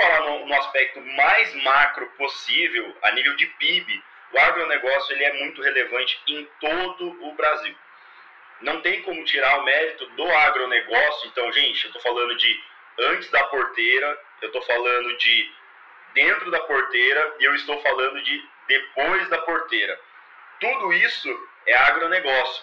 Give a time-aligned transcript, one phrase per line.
[0.00, 5.32] falar no, no aspecto mais macro possível, a nível de PIB, o agronegócio ele é
[5.44, 7.74] muito relevante em todo o Brasil.
[8.60, 11.28] Não tem como tirar o mérito do agronegócio.
[11.28, 12.62] Então, gente, eu estou falando de
[12.98, 15.52] antes da porteira, eu estou falando de
[16.14, 19.98] dentro da porteira e eu estou falando de depois da porteira.
[20.60, 22.62] Tudo isso é agronegócio.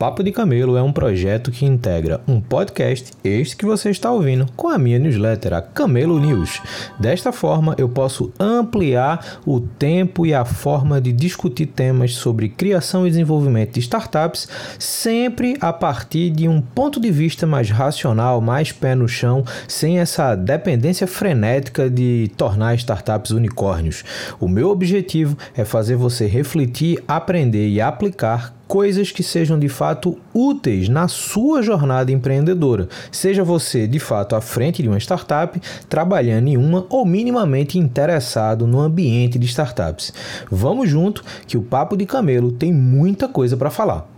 [0.00, 4.46] Papo de Camelo é um projeto que integra um podcast, este que você está ouvindo,
[4.56, 6.58] com a minha newsletter, a Camelo News.
[6.98, 13.06] Desta forma, eu posso ampliar o tempo e a forma de discutir temas sobre criação
[13.06, 18.72] e desenvolvimento de startups, sempre a partir de um ponto de vista mais racional, mais
[18.72, 24.02] pé no chão, sem essa dependência frenética de tornar startups unicórnios.
[24.40, 30.16] O meu objetivo é fazer você refletir, aprender e aplicar coisas que sejam de fato
[30.32, 32.88] úteis na sua jornada empreendedora.
[33.10, 38.68] Seja você de fato à frente de uma startup, trabalhando em uma ou minimamente interessado
[38.68, 40.12] no ambiente de startups.
[40.48, 44.09] Vamos junto que o Papo de Camelo tem muita coisa para falar.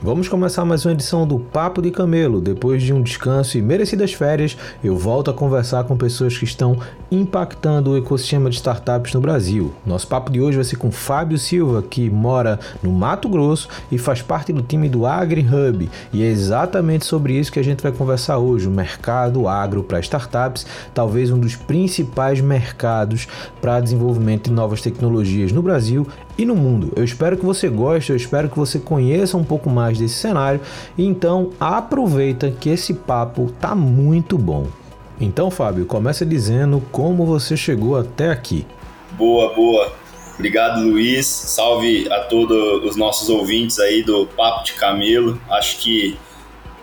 [0.00, 2.40] Vamos começar mais uma edição do Papo de Camelo.
[2.40, 6.78] Depois de um descanso e merecidas férias, eu volto a conversar com pessoas que estão
[7.10, 9.74] impactando o ecossistema de startups no Brasil.
[9.84, 13.98] Nosso papo de hoje vai ser com Fábio Silva, que mora no Mato Grosso e
[13.98, 15.90] faz parte do time do AgriHub.
[16.12, 19.98] E é exatamente sobre isso que a gente vai conversar hoje: o mercado agro para
[19.98, 20.64] startups,
[20.94, 23.26] talvez um dos principais mercados
[23.60, 26.06] para desenvolvimento de novas tecnologias no Brasil
[26.38, 26.92] e no mundo.
[26.94, 30.60] Eu espero que você goste, eu espero que você conheça um pouco mais desse cenário.
[30.96, 34.68] Então aproveita que esse papo tá muito bom.
[35.20, 38.64] Então, Fábio, começa dizendo como você chegou até aqui.
[39.12, 39.92] Boa, boa.
[40.36, 41.26] Obrigado, Luiz.
[41.26, 45.40] Salve a todos os nossos ouvintes aí do Papo de Camelo.
[45.50, 46.16] Acho que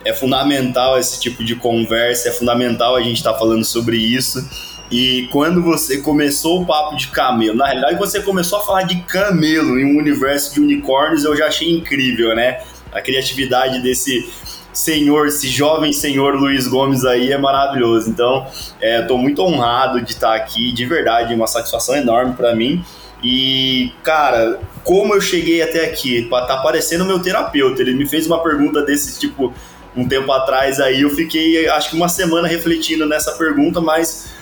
[0.04, 4.46] é fundamental esse tipo de conversa, é fundamental a gente estar tá falando sobre isso
[4.92, 8.98] e quando você começou o papo de camelo, na realidade você começou a falar de
[9.02, 12.62] camelo em um universo de unicórnios, eu já achei incrível, né?
[12.92, 14.30] A criatividade desse
[14.72, 18.10] senhor, esse jovem senhor Luiz Gomes aí é maravilhoso.
[18.10, 18.46] Então,
[18.82, 22.84] estou é, muito honrado de estar aqui, de verdade, uma satisfação enorme para mim.
[23.24, 26.28] E, cara, como eu cheguei até aqui?
[26.30, 27.82] Tá parecendo meu terapeuta.
[27.82, 29.54] Ele me fez uma pergunta desse tipo
[29.96, 31.02] um tempo atrás aí.
[31.02, 34.35] Eu fiquei, acho que uma semana refletindo nessa pergunta, mas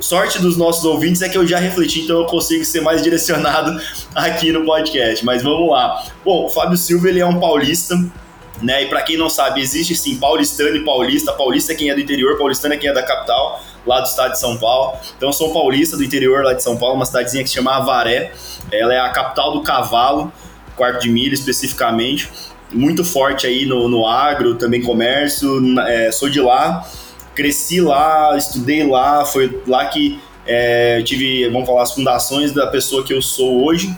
[0.00, 3.80] sorte dos nossos ouvintes é que eu já refleti, então eu consigo ser mais direcionado
[4.14, 5.24] aqui no podcast.
[5.24, 6.04] Mas vamos lá.
[6.24, 7.96] Bom, o Fábio Silva ele é um paulista,
[8.62, 8.84] né?
[8.84, 11.32] E para quem não sabe, existe sim paulistano e paulista.
[11.32, 14.32] Paulista é quem é do interior, paulistano é quem é da capital, lá do estado
[14.32, 14.98] de São Paulo.
[15.16, 17.76] Então eu sou paulista do interior lá de São Paulo, uma cidadezinha que se chama
[17.76, 18.32] Avaré.
[18.70, 20.32] Ela é a capital do cavalo,
[20.76, 22.28] quarto de milha especificamente.
[22.70, 25.58] Muito forte aí no, no agro, também comércio.
[25.80, 26.86] É, sou de lá
[27.38, 33.04] cresci lá, estudei lá, foi lá que é, tive, vamos falar, as fundações da pessoa
[33.04, 33.96] que eu sou hoje.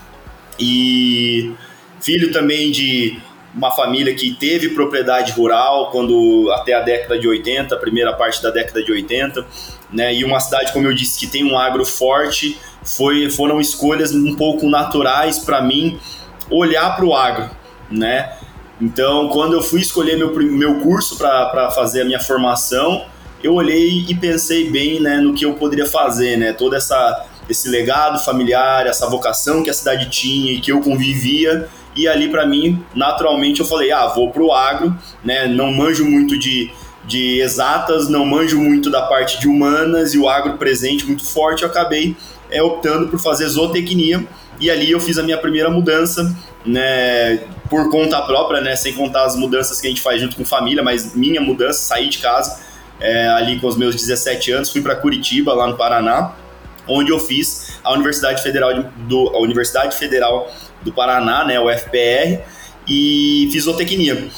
[0.58, 1.54] E
[2.02, 3.18] filho também de
[3.54, 8.42] uma família que teve propriedade rural quando até a década de 80, a primeira parte
[8.42, 9.46] da década de 80,
[9.90, 10.14] né?
[10.14, 14.36] E uma cidade, como eu disse, que tem um agro forte, foi, foram escolhas um
[14.36, 15.98] pouco naturais para mim
[16.50, 17.50] olhar para o agro,
[17.90, 18.36] né?
[18.78, 23.06] Então, quando eu fui escolher meu, meu curso para fazer a minha formação,
[23.42, 26.52] eu olhei e pensei bem né, no que eu poderia fazer, né?
[26.52, 31.68] Todo essa, esse legado familiar, essa vocação que a cidade tinha e que eu convivia.
[31.96, 34.94] E ali, para mim, naturalmente, eu falei: ah, vou pro agro,
[35.24, 35.46] né?
[35.46, 36.70] Não manjo muito de,
[37.04, 41.62] de exatas, não manjo muito da parte de humanas e o agro presente muito forte.
[41.62, 42.14] Eu acabei
[42.50, 44.26] é, optando por fazer zootecnia
[44.60, 47.38] e ali eu fiz a minha primeira mudança, né?
[47.70, 48.76] Por conta própria, né?
[48.76, 52.10] Sem contar as mudanças que a gente faz junto com família, mas minha mudança, sair
[52.10, 52.68] de casa
[53.00, 56.34] é, ali com os meus 17 anos, fui para Curitiba, lá no Paraná,
[56.86, 60.52] onde eu fiz a Universidade Federal, de, do, a Universidade Federal
[60.82, 62.40] do Paraná, né, o FPR,
[62.86, 64.28] e fiz zootecnia.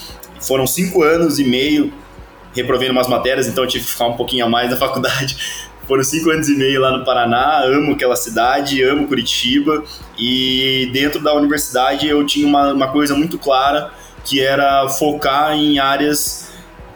[0.41, 1.93] Foram cinco anos e meio
[2.55, 5.37] reprovando umas matérias, então tive que ficar um pouquinho a mais na faculdade.
[5.87, 9.82] Foram cinco anos e meio lá no Paraná, amo aquela cidade, amo Curitiba,
[10.17, 13.91] e dentro da universidade eu tinha uma, uma coisa muito clara,
[14.25, 16.51] que era focar em áreas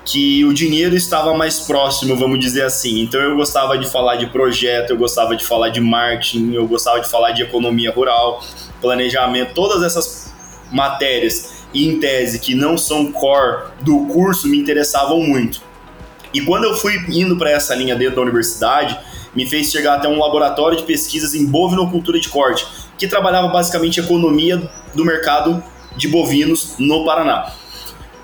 [0.06, 3.00] que o dinheiro estava mais próximo, vamos dizer assim.
[3.00, 7.00] Então eu gostava de falar de projeto, eu gostava de falar de marketing, eu gostava
[7.00, 8.42] de falar de economia rural,
[8.80, 10.32] planejamento, todas essas
[10.70, 15.60] matérias em tese que não são core do curso me interessavam muito.
[16.32, 18.96] E quando eu fui indo para essa linha dentro da universidade,
[19.34, 22.66] me fez chegar até um laboratório de pesquisas em bovinocultura de corte,
[22.96, 25.62] que trabalhava basicamente economia do mercado
[25.96, 27.52] de bovinos no Paraná.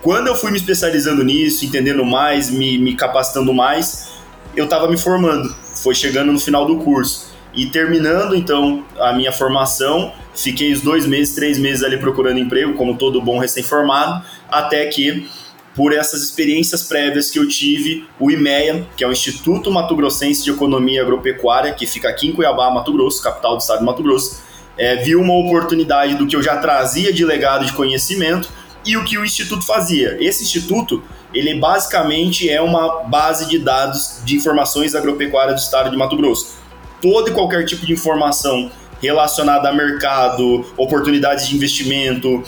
[0.03, 4.09] Quando eu fui me especializando nisso, entendendo mais, me, me capacitando mais,
[4.57, 5.55] eu estava me formando.
[5.77, 7.31] Foi chegando no final do curso.
[7.55, 12.75] E terminando então a minha formação, fiquei os dois meses, três meses ali procurando emprego,
[12.75, 15.29] como todo bom recém-formado, até que,
[15.73, 20.43] por essas experiências prévias que eu tive, o IMEA, que é o Instituto Mato Grossense
[20.43, 24.03] de Economia Agropecuária, que fica aqui em Cuiabá, Mato Grosso, capital do estado de Mato
[24.03, 24.43] Grosso,
[24.77, 28.49] é, viu uma oportunidade do que eu já trazia de legado de conhecimento
[28.84, 30.17] e o que o instituto fazia.
[30.20, 31.02] Esse instituto,
[31.32, 36.56] ele basicamente é uma base de dados de informações agropecuárias do estado de Mato Grosso.
[37.00, 38.70] Todo e qualquer tipo de informação
[39.00, 42.43] relacionada a mercado, oportunidades de investimento,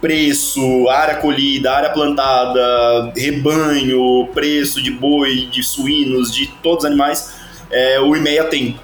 [0.00, 7.34] preço, área colhida, área plantada, rebanho, preço de boi, de suínos, de todos os animais,
[7.70, 8.80] é, o IMEA tem.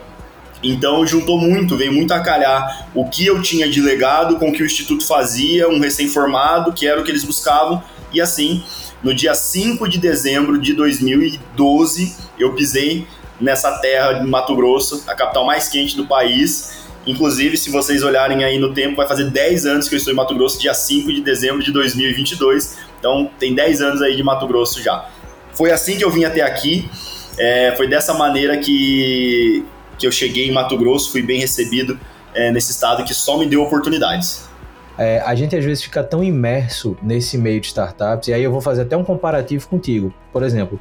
[0.64, 4.52] Então juntou muito, veio muito a calhar o que eu tinha de legado com o
[4.52, 7.82] que o Instituto fazia, um recém-formado, que era o que eles buscavam,
[8.12, 8.62] e assim,
[9.02, 13.06] no dia 5 de dezembro de 2012, eu pisei
[13.40, 16.84] nessa terra de Mato Grosso, a capital mais quente do país.
[17.06, 20.16] Inclusive, se vocês olharem aí no tempo, vai fazer 10 anos que eu estou em
[20.16, 22.78] Mato Grosso, dia 5 de dezembro de 2022.
[22.98, 25.06] Então, tem 10 anos aí de Mato Grosso já.
[25.52, 26.88] Foi assim que eu vim até aqui.
[27.36, 29.64] É, foi dessa maneira que,
[29.98, 31.98] que eu cheguei em Mato Grosso, fui bem recebido
[32.34, 34.48] é, nesse estado que só me deu oportunidades.
[34.96, 38.52] É, a gente às vezes fica tão imerso nesse meio de startups, e aí eu
[38.52, 40.14] vou fazer até um comparativo contigo.
[40.32, 40.78] Por exemplo,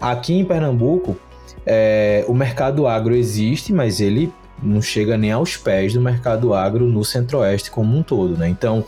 [0.00, 1.16] aqui em Pernambuco,
[1.64, 6.86] é, o mercado agro existe, mas ele não chega nem aos pés do mercado agro
[6.86, 8.48] no centro-oeste como um todo, né?
[8.48, 8.84] Então,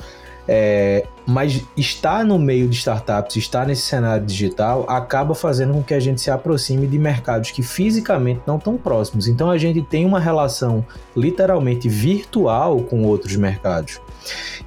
[0.49, 5.93] é, mas estar no meio de startups, estar nesse cenário digital, acaba fazendo com que
[5.93, 9.27] a gente se aproxime de mercados que fisicamente não estão próximos.
[9.27, 10.87] Então a gente tem uma relação
[11.17, 14.01] literalmente virtual com outros mercados.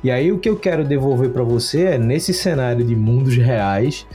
[0.03, 4.05] E aí o que eu quero devolver para você é nesse cenário de mundos reais,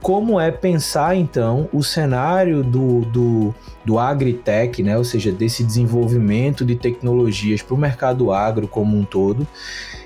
[0.00, 3.54] como é pensar então o cenário do, do,
[3.84, 4.96] do agritech, né?
[4.96, 9.46] ou seja, desse desenvolvimento de tecnologias para o mercado agro como um todo,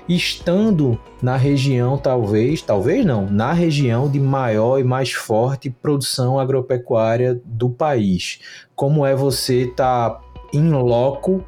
[0.07, 7.39] estando na região, talvez, talvez não, na região de maior e mais forte produção agropecuária
[7.45, 8.39] do país.
[8.75, 10.21] Como é você estar tá
[10.51, 11.43] em loco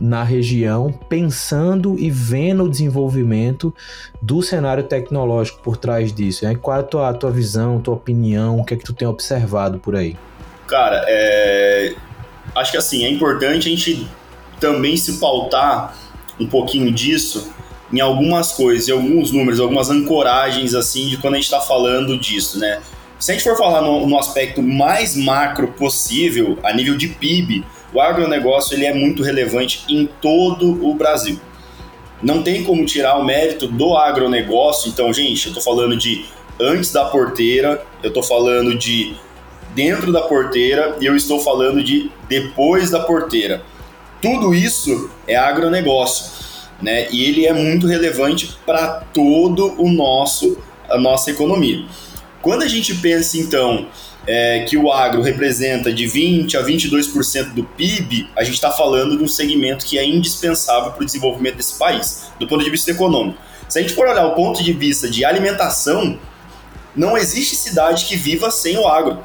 [0.00, 3.74] na região, pensando e vendo o desenvolvimento
[4.22, 6.44] do cenário tecnológico por trás disso.
[6.44, 6.54] Né?
[6.54, 9.08] Qual é a tua, a tua visão, tua opinião, o que é que tu tem
[9.08, 10.16] observado por aí?
[10.68, 11.94] Cara, é...
[12.54, 14.08] acho que assim, é importante a gente
[14.60, 15.96] também se pautar
[16.38, 17.52] um pouquinho disso
[17.92, 22.18] em algumas coisas, em alguns números, algumas ancoragens assim de quando a gente está falando
[22.18, 22.80] disso, né?
[23.18, 27.64] Se a gente for falar no, no, aspecto mais macro possível, a nível de PIB,
[27.92, 31.40] o agronegócio ele é muito relevante em todo o Brasil.
[32.22, 34.88] Não tem como tirar o mérito do agronegócio.
[34.88, 36.26] Então, gente, eu estou falando de
[36.60, 39.16] antes da porteira, eu estou falando de
[39.74, 43.62] dentro da porteira e eu estou falando de depois da porteira.
[44.20, 46.37] Tudo isso é agronegócio
[46.80, 47.08] né?
[47.10, 50.58] E ele é muito relevante para todo o nosso
[50.88, 51.84] a nossa economia.
[52.40, 53.88] Quando a gente pensa então
[54.26, 59.16] é, que o agro representa de 20 a 22% do PIB, a gente está falando
[59.16, 62.90] de um segmento que é indispensável para o desenvolvimento desse país, do ponto de vista
[62.90, 63.38] econômico.
[63.68, 66.18] Se a gente for olhar o ponto de vista de alimentação,
[66.96, 69.18] não existe cidade que viva sem o agro.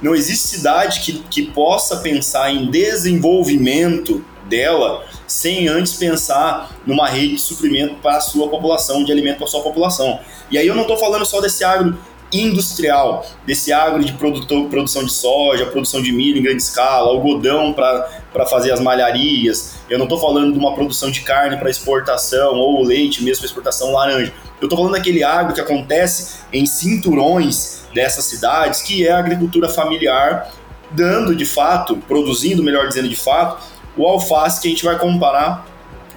[0.00, 7.36] Não existe cidade que, que possa pensar em desenvolvimento dela sem antes pensar numa rede
[7.36, 10.20] de suprimento para a sua população, de alimento para a sua população.
[10.50, 11.98] E aí eu não estou falando só desse agro
[12.30, 17.72] industrial, desse agro de produtor, produção de soja, produção de milho em grande escala, algodão
[17.72, 19.74] para fazer as malharias.
[19.88, 23.46] Eu não estou falando de uma produção de carne para exportação ou leite mesmo para
[23.46, 24.32] exportação laranja.
[24.60, 29.68] Eu estou falando daquele agro que acontece em cinturões dessas cidades, que é a agricultura
[29.68, 30.50] familiar,
[30.90, 35.66] dando de fato, produzindo, melhor dizendo, de fato, o alface que a gente vai comparar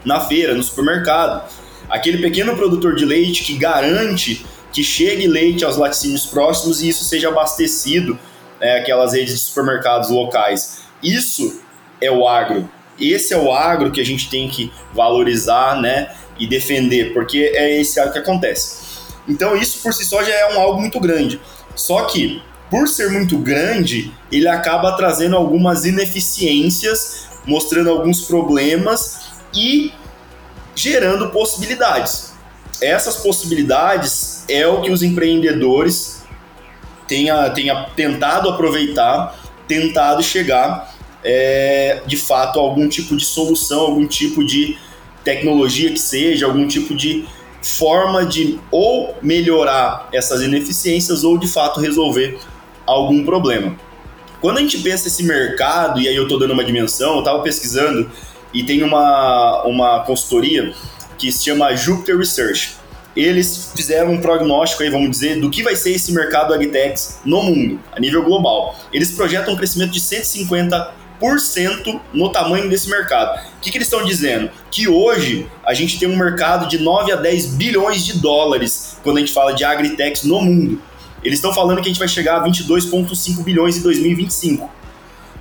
[0.03, 1.49] na feira, no supermercado.
[1.89, 7.05] Aquele pequeno produtor de leite que garante que chegue leite aos laticínios próximos e isso
[7.05, 8.19] seja abastecido
[8.59, 10.81] né, aquelas redes de supermercados locais.
[11.01, 11.61] Isso
[12.01, 12.69] é o agro.
[12.99, 17.79] Esse é o agro que a gente tem que valorizar né, e defender, porque é
[17.79, 18.83] esse agro que acontece.
[19.27, 21.39] Então isso por si só já é um algo muito grande.
[21.73, 29.91] Só que, por ser muito grande, ele acaba trazendo algumas ineficiências, mostrando alguns problemas e
[30.75, 32.33] gerando possibilidades.
[32.81, 36.23] Essas possibilidades é o que os empreendedores
[37.07, 39.35] tenha, tenha tentado aproveitar,
[39.67, 44.77] tentado chegar é, de fato a algum tipo de solução, algum tipo de
[45.23, 47.25] tecnologia que seja, algum tipo de
[47.61, 52.37] forma de ou melhorar essas ineficiências ou de fato resolver
[52.85, 53.75] algum problema.
[54.41, 57.41] Quando a gente pensa esse mercado, e aí eu estou dando uma dimensão, eu estava
[57.41, 58.09] pesquisando
[58.53, 60.73] e tem uma, uma consultoria
[61.17, 62.75] que se chama Jupiter Research
[63.15, 67.41] eles fizeram um prognóstico aí, vamos dizer, do que vai ser esse mercado agtech no
[67.43, 68.75] mundo, a nível global.
[68.91, 73.39] Eles projetam um crescimento de 150% no tamanho desse mercado.
[73.57, 74.51] O que, que eles estão dizendo?
[74.69, 79.15] Que hoje a gente tem um mercado de 9 a 10 bilhões de dólares quando
[79.17, 80.81] a gente fala de agritech no mundo.
[81.25, 84.71] Eles estão falando que a gente vai chegar a 22,5 bilhões em 2025.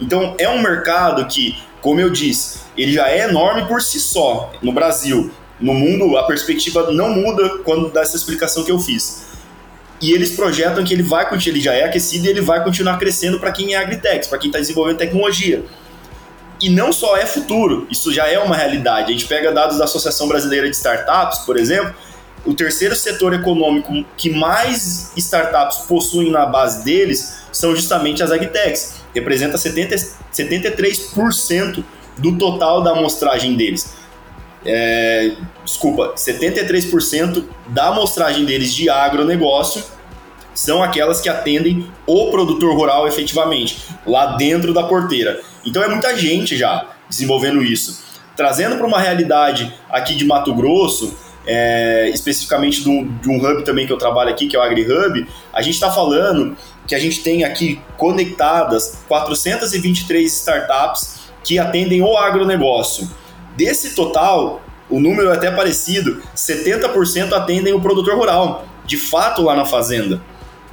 [0.01, 4.51] Então é um mercado que, como eu disse, ele já é enorme por si só
[4.63, 9.25] no Brasil no mundo, a perspectiva não muda quando dá essa explicação que eu fiz.
[10.01, 13.39] E eles projetam que ele vai ele já é aquecido e ele vai continuar crescendo
[13.39, 15.65] para quem é agritech, para quem está desenvolvendo tecnologia.
[16.61, 19.11] E não só é futuro, isso já é uma realidade.
[19.11, 21.95] A gente pega dados da Associação Brasileira de Startups, por exemplo,
[22.45, 28.97] o terceiro setor econômico que mais startups possuem na base deles são justamente as agtechs.
[29.15, 29.97] Representa 70,
[30.33, 31.85] 73%
[32.19, 33.95] do total da amostragem deles
[34.65, 35.33] é,
[35.65, 39.85] desculpa, 73% da amostragem deles de agronegócio
[40.55, 45.41] são aquelas que atendem o produtor rural efetivamente, lá dentro da porteira.
[45.65, 48.03] Então é muita gente já desenvolvendo isso.
[48.37, 53.87] Trazendo para uma realidade aqui de Mato Grosso, é, especificamente do, de um hub também
[53.87, 57.23] que eu trabalho aqui, que é o AgriHub, a gente está falando que a gente
[57.23, 63.09] tem aqui conectadas 423 startups que atendem o agronegócio.
[63.57, 69.55] Desse total, o número é até parecido, 70% atendem o produtor rural, de fato lá
[69.55, 70.21] na fazenda.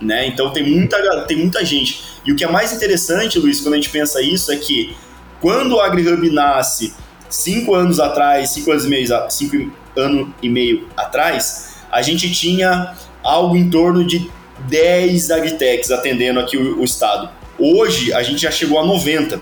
[0.01, 0.27] Né?
[0.27, 0.97] Então tem muita,
[1.27, 2.03] tem muita gente.
[2.25, 4.95] E o que é mais interessante, Luiz, quando a gente pensa isso, é que
[5.39, 6.93] quando o AgriHub nasce
[7.29, 12.95] cinco anos atrás, cinco anos e meio, cinco anos e meio atrás, a gente tinha
[13.23, 14.29] algo em torno de
[14.67, 17.29] 10 agritechs atendendo aqui o, o estado.
[17.57, 19.41] Hoje a gente já chegou a 90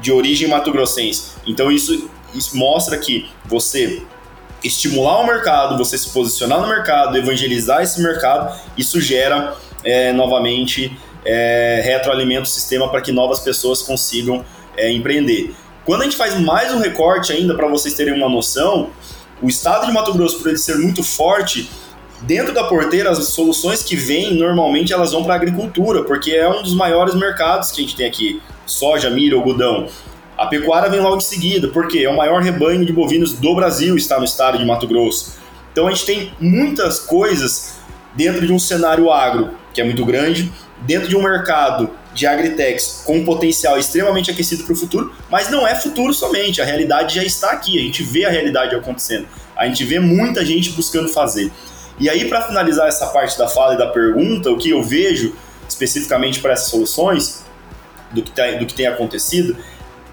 [0.00, 1.32] de origem mato-grossense.
[1.46, 4.02] Então isso isso mostra que você
[4.62, 10.96] estimular o mercado, você se posicionar no mercado, evangelizar esse mercado, isso gera é, novamente
[11.24, 14.44] é, retroalimenta o sistema para que novas pessoas consigam
[14.76, 15.54] é, empreender.
[15.84, 18.90] Quando a gente faz mais um recorte ainda, para vocês terem uma noção,
[19.40, 21.70] o estado de Mato Grosso, por ele ser muito forte,
[22.22, 26.48] dentro da porteira, as soluções que vêm, normalmente elas vão para a agricultura, porque é
[26.48, 29.88] um dos maiores mercados que a gente tem aqui, soja, milho, algodão.
[30.36, 33.96] A pecuária vem logo em seguida, porque é o maior rebanho de bovinos do Brasil
[33.96, 35.36] está no estado de Mato Grosso.
[35.72, 37.78] Então a gente tem muitas coisas
[38.14, 43.02] dentro de um cenário agro, que é muito grande, dentro de um mercado de agritechs
[43.04, 47.14] com um potencial extremamente aquecido para o futuro, mas não é futuro somente, a realidade
[47.14, 51.08] já está aqui, a gente vê a realidade acontecendo, a gente vê muita gente buscando
[51.08, 51.52] fazer.
[52.00, 55.32] E aí, para finalizar essa parte da fala e da pergunta, o que eu vejo
[55.68, 57.44] especificamente para essas soluções,
[58.10, 59.56] do que, tá, do que tem acontecido,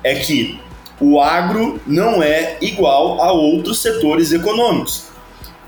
[0.03, 0.59] é que
[0.99, 5.05] o agro não é igual a outros setores econômicos.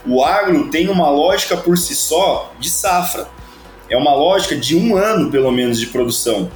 [0.05, 3.27] O agro tem uma lógica por si só de safra.
[3.89, 6.51] É uma lógica de um ano, pelo menos, de produção.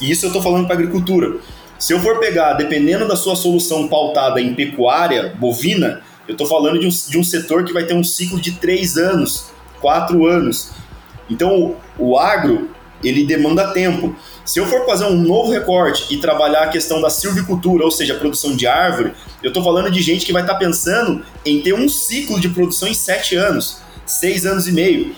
[0.00, 1.36] Isso eu estou falando para agricultura.
[1.78, 6.78] Se eu for pegar, dependendo da sua solução pautada em pecuária bovina, eu estou falando
[6.78, 9.46] de um, de um setor que vai ter um ciclo de três anos,
[9.80, 10.70] quatro anos.
[11.28, 12.70] Então, o, o agro,
[13.02, 14.16] ele demanda tempo.
[14.44, 18.14] Se eu for fazer um novo recorte e trabalhar a questão da silvicultura, ou seja,
[18.14, 21.60] a produção de árvore, eu estou falando de gente que vai estar tá pensando em
[21.60, 25.14] ter um ciclo de produção em sete anos, seis anos e meio.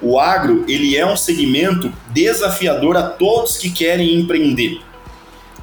[0.00, 4.80] O agro ele é um segmento desafiador a todos que querem empreender.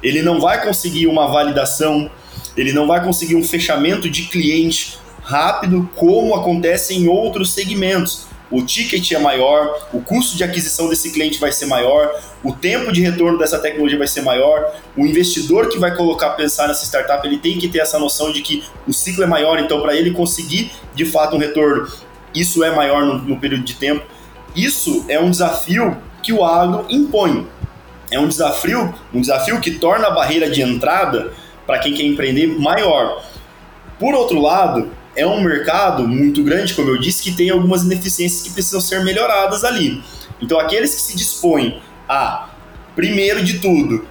[0.02, 2.10] Ele não vai conseguir uma validação,
[2.56, 8.62] ele não vai conseguir um fechamento de cliente rápido como acontece em outros segmentos o
[8.62, 12.14] ticket é maior, o custo de aquisição desse cliente vai ser maior,
[12.44, 16.68] o tempo de retorno dessa tecnologia vai ser maior, o investidor que vai colocar pensar
[16.68, 19.80] nessa startup, ele tem que ter essa noção de que o ciclo é maior, então
[19.80, 21.88] para ele conseguir de fato um retorno,
[22.34, 24.04] isso é maior no, no período de tempo.
[24.56, 27.46] Isso é um desafio que o agro impõe.
[28.10, 31.32] É um desafio, um desafio que torna a barreira de entrada
[31.66, 33.22] para quem quer empreender maior.
[33.98, 38.42] Por outro lado, é um mercado muito grande, como eu disse, que tem algumas ineficiências
[38.42, 40.02] que precisam ser melhoradas ali.
[40.40, 42.50] Então, aqueles que se dispõem a,
[42.94, 44.06] primeiro de tudo,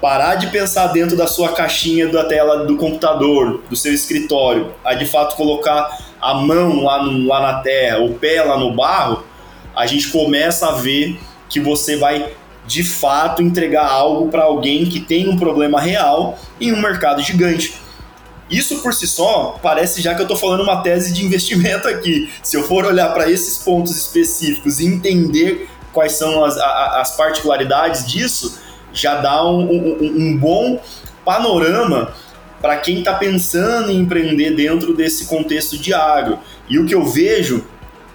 [0.00, 4.94] parar de pensar dentro da sua caixinha da tela do computador, do seu escritório, a
[4.94, 9.24] de fato colocar a mão lá, no, lá na terra, o pé lá no barro,
[9.78, 12.32] a gente começa a ver que você vai
[12.66, 17.74] de fato entregar algo para alguém que tem um problema real em um mercado gigante.
[18.50, 22.28] Isso por si só parece já que eu estou falando uma tese de investimento aqui.
[22.42, 28.04] Se eu for olhar para esses pontos específicos e entender quais são as, as particularidades
[28.04, 28.58] disso,
[28.92, 30.82] já dá um, um, um bom
[31.24, 32.12] panorama
[32.60, 36.40] para quem está pensando em empreender dentro desse contexto de agro.
[36.68, 37.64] E o que eu vejo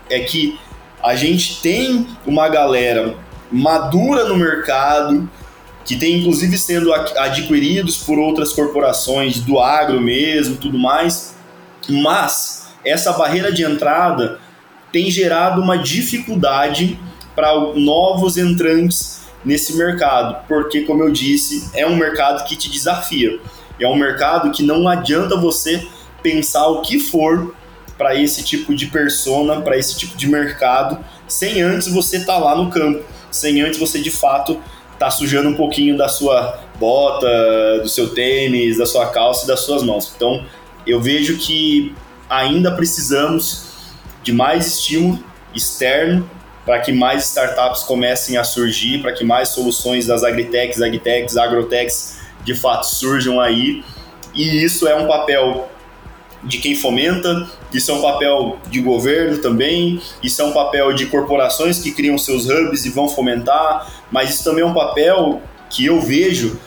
[0.10, 0.60] é que
[1.04, 3.16] a gente tem uma galera
[3.52, 5.30] madura no mercado,
[5.86, 11.36] que tem inclusive sendo adquiridos por outras corporações do agro mesmo, tudo mais,
[11.90, 14.40] mas essa barreira de entrada
[14.92, 16.98] tem gerado uma dificuldade
[17.36, 23.40] para novos entrantes nesse mercado, porque como eu disse, é um mercado que te desafia.
[23.80, 25.86] É um mercado que não adianta você
[26.22, 27.54] pensar o que for
[27.98, 30.98] para esse tipo de persona, para esse tipo de mercado,
[31.28, 34.62] sem antes você estar tá lá no campo, sem antes você de fato
[34.98, 37.28] tá sujando um pouquinho da sua bota,
[37.82, 40.12] do seu tênis, da sua calça e das suas mãos.
[40.16, 40.46] Então,
[40.86, 41.94] eu vejo que
[42.30, 43.66] ainda precisamos
[44.24, 45.24] de mais estímulo
[45.54, 46.30] externo
[46.66, 52.20] para que mais startups comecem a surgir, para que mais soluções das agritechs, agtechs, agrotechs
[52.44, 53.84] de fato surjam aí.
[54.34, 55.70] E isso é um papel
[56.44, 61.06] de quem fomenta, isso é um papel de governo também, isso é um papel de
[61.06, 65.86] corporações que criam seus hubs e vão fomentar, mas isso também é um papel que
[65.86, 66.60] eu vejo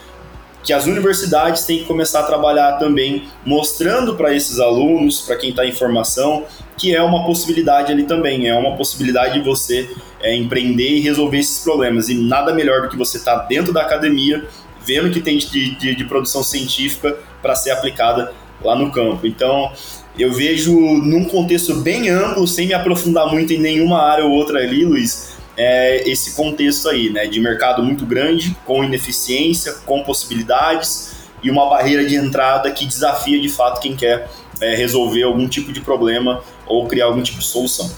[0.67, 5.51] que as universidades têm que começar a trabalhar também, mostrando para esses alunos, para quem
[5.51, 6.45] está em formação,
[6.77, 9.89] que é uma possibilidade ali também, é uma possibilidade de você
[10.21, 12.09] é, empreender e resolver esses problemas.
[12.09, 14.45] E nada melhor do que você estar tá dentro da academia,
[14.85, 19.27] vendo que tem de, de, de produção científica para ser aplicada lá no campo.
[19.27, 19.71] Então,
[20.19, 24.61] eu vejo num contexto bem amplo, sem me aprofundar muito em nenhuma área ou outra
[24.61, 31.17] ali, Luiz, é esse contexto aí, né, de mercado muito grande, com ineficiência, com possibilidades
[31.43, 34.29] e uma barreira de entrada que desafia de fato quem quer
[34.61, 37.91] é, resolver algum tipo de problema ou criar algum tipo de solução.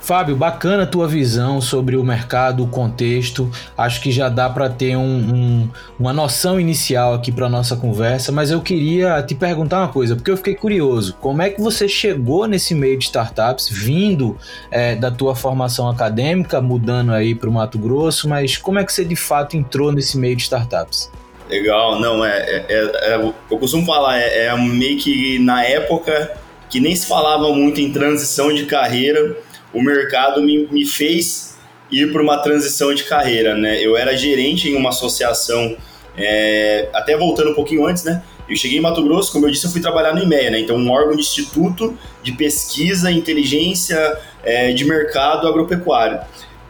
[0.00, 3.50] Fábio, bacana a tua visão sobre o mercado, o contexto.
[3.76, 8.32] Acho que já dá para ter um, um, uma noção inicial aqui para nossa conversa,
[8.32, 11.14] mas eu queria te perguntar uma coisa, porque eu fiquei curioso.
[11.20, 14.36] Como é que você chegou nesse meio de startups, vindo
[14.70, 18.92] é, da tua formação acadêmica, mudando aí para o Mato Grosso, mas como é que
[18.92, 21.10] você de fato entrou nesse meio de startups?
[21.48, 26.36] Legal, não, é, é, é, é eu costumo falar, é, é meio que na época
[26.68, 29.36] que nem se falava muito em transição de carreira,
[29.72, 31.56] o mercado me, me fez
[31.90, 33.82] ir para uma transição de carreira, né?
[33.82, 35.76] Eu era gerente em uma associação,
[36.16, 38.22] é, até voltando um pouquinho antes, né?
[38.48, 40.60] Eu cheguei em Mato Grosso, como eu disse, eu fui trabalhar no IMEA, né?
[40.60, 46.20] Então, um órgão de instituto de pesquisa inteligência é, de mercado agropecuário.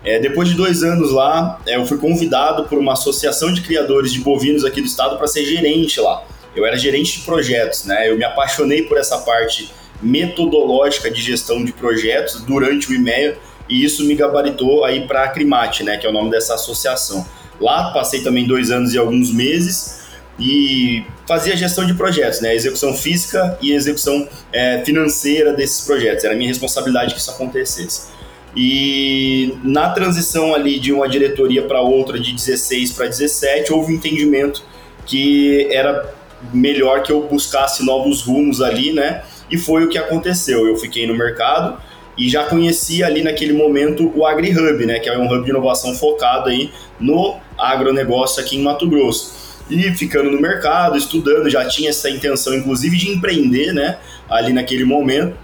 [0.05, 4.13] É, depois de dois anos lá, é, eu fui convidado por uma associação de criadores
[4.13, 6.25] de bovinos aqui do estado para ser gerente lá.
[6.55, 8.11] Eu era gerente de projetos, né?
[8.11, 9.71] Eu me apaixonei por essa parte
[10.03, 13.37] metodológica de gestão de projetos durante o IMEA
[13.69, 17.27] e isso me gabaritou aí para a Crimate, né, que é o nome dessa associação.
[17.61, 19.99] Lá passei também dois anos e alguns meses
[20.39, 26.25] e fazia gestão de projetos, né, execução física e execução é, financeira desses projetos.
[26.25, 28.09] Era minha responsabilidade que isso acontecesse.
[28.57, 33.97] E na transição ali de uma diretoria para outra, de 16 para 17, houve um
[33.97, 34.65] entendimento
[35.05, 36.15] que era
[36.53, 39.23] melhor que eu buscasse novos rumos ali, né?
[39.51, 40.67] E foi o que aconteceu.
[40.67, 41.81] Eu fiquei no mercado
[42.19, 45.95] e já conhecia ali naquele momento o AgriHub, né, que é um hub de inovação
[45.95, 49.63] focado aí no agronegócio aqui em Mato Grosso.
[49.71, 54.85] E ficando no mercado, estudando, já tinha essa intenção, inclusive, de empreender, né, ali naquele
[54.85, 55.37] momento.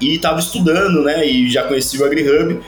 [0.00, 2.60] E estava estudando, né, e já conheci o AgriHub.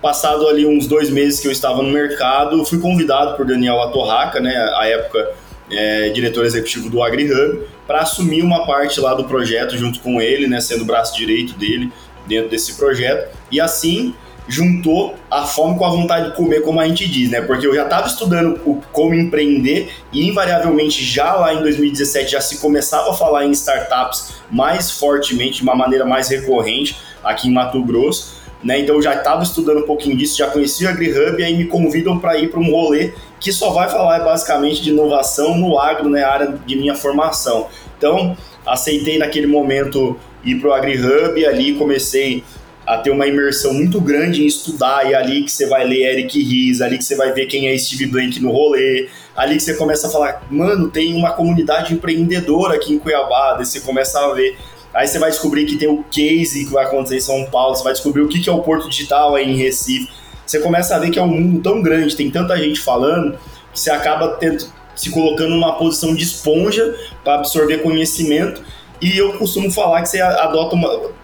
[0.00, 4.40] Passado ali uns dois meses que eu estava no mercado, fui convidado por Daniel Atorraca,
[4.40, 5.32] né, à época
[5.70, 10.46] é, diretor executivo do AgriHub, para assumir uma parte lá do projeto junto com ele,
[10.46, 11.92] né, sendo o braço direito dele
[12.26, 13.36] dentro desse projeto.
[13.50, 14.14] E assim
[14.48, 17.40] juntou a fome com a vontade de comer, como a gente diz, né?
[17.40, 22.40] Porque eu já estava estudando o, como empreender e invariavelmente já lá em 2017 já
[22.40, 27.52] se começava a falar em startups mais fortemente, de uma maneira mais recorrente aqui em
[27.52, 28.36] Mato Grosso.
[28.62, 28.80] Né?
[28.80, 31.66] Então eu já estava estudando um pouquinho disso, já conhecia o AgriHub e aí me
[31.66, 36.08] convidam para ir para um rolê que só vai falar basicamente de inovação no agro,
[36.08, 37.68] né, área de minha formação.
[37.98, 42.42] Então, aceitei naquele momento ir para o AgriHub e ali comecei
[42.86, 46.12] a ter uma imersão muito grande em estudar, e é ali que você vai ler
[46.12, 49.62] Eric Ries, ali que você vai ver quem é Steve Blank no rolê, ali que
[49.62, 54.20] você começa a falar, mano, tem uma comunidade empreendedora aqui em Cuiabá, daí você começa
[54.20, 54.56] a ver.
[54.94, 57.82] Aí você vai descobrir que tem o case que vai acontecer em São Paulo, você
[57.82, 60.08] vai descobrir o que é o Porto Digital aí em Recife.
[60.46, 63.36] Você começa a ver que é um mundo tão grande, tem tanta gente falando,
[63.72, 68.62] que você acaba tendo, se colocando numa posição de esponja para absorver conhecimento.
[69.02, 71.16] E eu costumo falar que você adota uma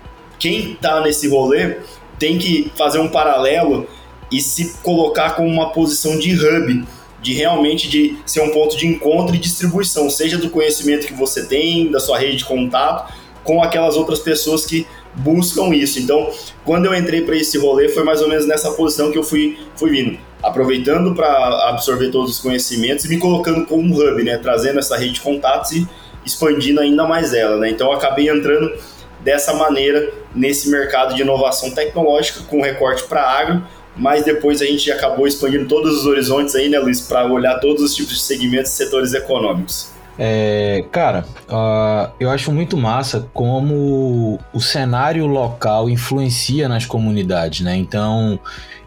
[0.42, 1.76] quem está nesse rolê
[2.18, 3.87] tem que fazer um paralelo
[4.30, 6.85] e se colocar como uma posição de hub,
[7.20, 11.46] de realmente de ser um ponto de encontro e distribuição, seja do conhecimento que você
[11.46, 13.12] tem, da sua rede de contato,
[13.44, 15.98] com aquelas outras pessoas que buscam isso.
[15.98, 16.31] Então,
[16.64, 19.59] quando eu entrei para esse rolê, foi mais ou menos nessa posição que eu fui,
[19.77, 24.38] fui vindo, aproveitando para absorver todos os conhecimentos e me colocando como um hub, né,
[24.38, 25.87] trazendo essa rede de contatos e
[26.25, 27.70] expandindo ainda mais ela, né?
[27.70, 28.72] Então, eu acabei entrando
[29.20, 33.62] dessa maneira nesse mercado de inovação tecnológica com recorte para agro,
[33.96, 37.83] mas depois a gente acabou expandindo todos os horizontes aí, né, Luiz, para olhar todos
[37.83, 39.91] os tipos de segmentos e setores econômicos.
[40.18, 47.77] É, cara, uh, eu acho muito massa como o cenário local influencia nas comunidades, né?
[47.77, 48.38] Então,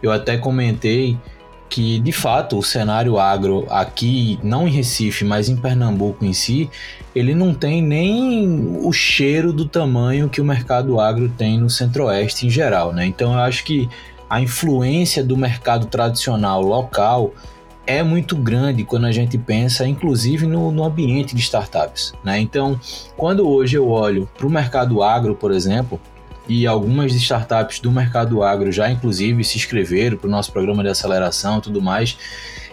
[0.02, 1.18] eu até comentei
[1.68, 6.70] que de fato o cenário agro aqui, não em Recife, mas em Pernambuco em si,
[7.14, 12.46] ele não tem nem o cheiro do tamanho que o mercado agro tem no Centro-Oeste
[12.46, 13.06] em geral, né?
[13.06, 13.90] Então eu acho que
[14.30, 17.34] a influência do mercado tradicional local
[17.88, 22.40] é muito grande quando a gente pensa, inclusive no, no ambiente de startups, né?
[22.40, 22.80] Então,
[23.16, 26.00] quando hoje eu olho para o mercado agro, por exemplo,
[26.48, 30.90] e algumas startups do mercado agro já inclusive se inscreveram para o nosso programa de
[30.90, 32.18] aceleração e tudo mais.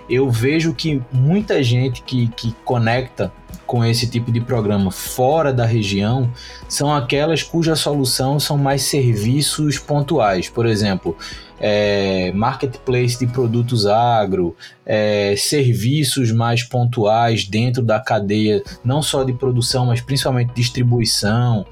[0.08, 3.32] Eu vejo que muita gente que, que conecta
[3.66, 6.30] com esse tipo de programa fora da região
[6.68, 10.48] são aquelas cuja solução são mais serviços pontuais.
[10.48, 11.16] Por exemplo,
[11.62, 19.32] é, marketplace de produtos agro, é, serviços mais pontuais dentro da cadeia, não só de
[19.32, 21.64] produção, mas principalmente distribuição.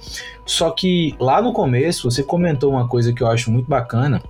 [0.47, 4.23] Só que lá no começo você comentou uma coisa que eu acho muito bacana,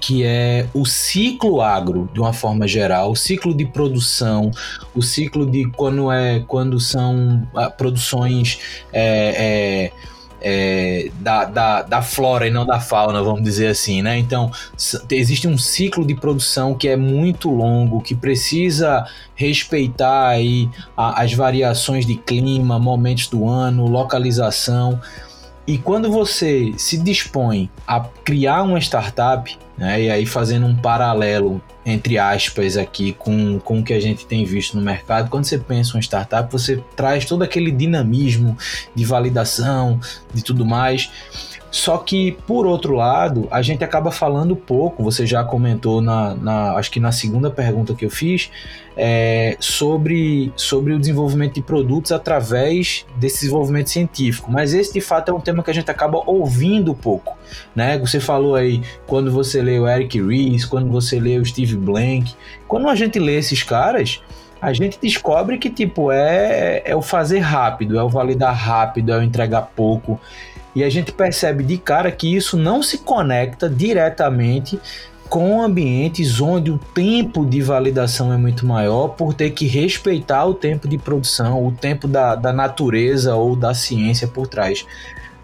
[0.00, 4.50] que é o ciclo agro de uma forma geral, o ciclo de produção,
[4.94, 8.58] o ciclo de quando é quando são ah, produções
[8.92, 9.92] é, é,
[10.46, 14.18] é, da, da, da flora e não da fauna, vamos dizer assim, né?
[14.18, 14.52] Então,
[15.10, 21.32] existe um ciclo de produção que é muito longo, que precisa respeitar aí a, as
[21.32, 25.00] variações de clima, momentos do ano, localização.
[25.66, 31.60] E quando você se dispõe a criar uma startup, né, e aí fazendo um paralelo
[31.86, 35.58] entre aspas aqui com, com o que a gente tem visto no mercado, quando você
[35.58, 38.56] pensa em uma startup, você traz todo aquele dinamismo
[38.94, 40.00] de validação,
[40.32, 41.10] de tudo mais.
[41.70, 46.74] Só que, por outro lado, a gente acaba falando pouco, você já comentou na, na
[46.76, 48.48] acho que na segunda pergunta que eu fiz,
[48.96, 54.50] é, sobre, sobre o desenvolvimento de produtos através desse desenvolvimento científico.
[54.50, 57.36] Mas esse, de fato, é um tema que a gente acaba ouvindo pouco.
[57.74, 57.98] Né?
[57.98, 62.34] Você falou aí, quando você lê o Eric Ries, quando você lê o Steve Blank,
[62.68, 64.20] quando a gente lê esses caras,
[64.60, 69.18] a gente descobre que tipo é, é o fazer rápido, é o validar rápido, é
[69.18, 70.18] o entregar pouco.
[70.74, 74.80] E a gente percebe de cara que isso não se conecta diretamente
[75.28, 80.54] com ambientes onde o tempo de validação é muito maior, por ter que respeitar o
[80.54, 84.86] tempo de produção, o tempo da, da natureza ou da ciência por trás.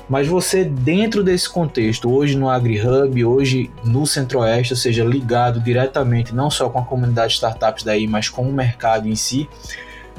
[0.08, 6.34] Mas você, dentro desse contexto, hoje no AgriHub, hoje no Centro-Oeste, ou seja, ligado diretamente
[6.34, 9.48] não só com a comunidade de startups daí, mas com o mercado em si,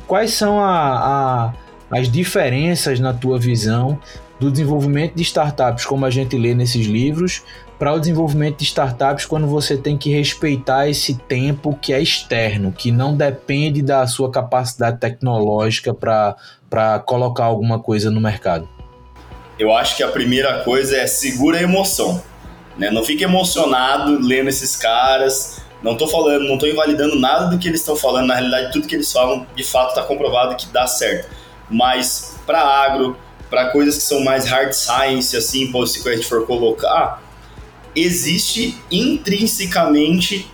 [0.07, 1.53] quais são a,
[1.89, 3.99] a, as diferenças na tua visão
[4.39, 7.43] do desenvolvimento de startups, como a gente lê nesses livros,
[7.81, 12.71] para o desenvolvimento de startups quando você tem que respeitar esse tempo que é externo,
[12.71, 18.69] que não depende da sua capacidade tecnológica para colocar alguma coisa no mercado?
[19.57, 22.21] Eu acho que a primeira coisa é segura a emoção.
[22.77, 22.91] Né?
[22.91, 25.63] Não fique emocionado lendo esses caras.
[25.81, 28.27] Não estou falando, não estou invalidando nada do que eles estão falando.
[28.27, 31.27] Na realidade, tudo que eles falam, de fato, está comprovado que dá certo.
[31.67, 33.17] Mas para agro,
[33.49, 37.30] para coisas que são mais hard science, assim, se a gente for colocar,
[37.95, 40.49] existe intrinsecamente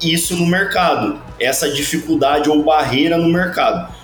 [0.00, 3.94] isso no mercado, essa dificuldade ou barreira no mercado.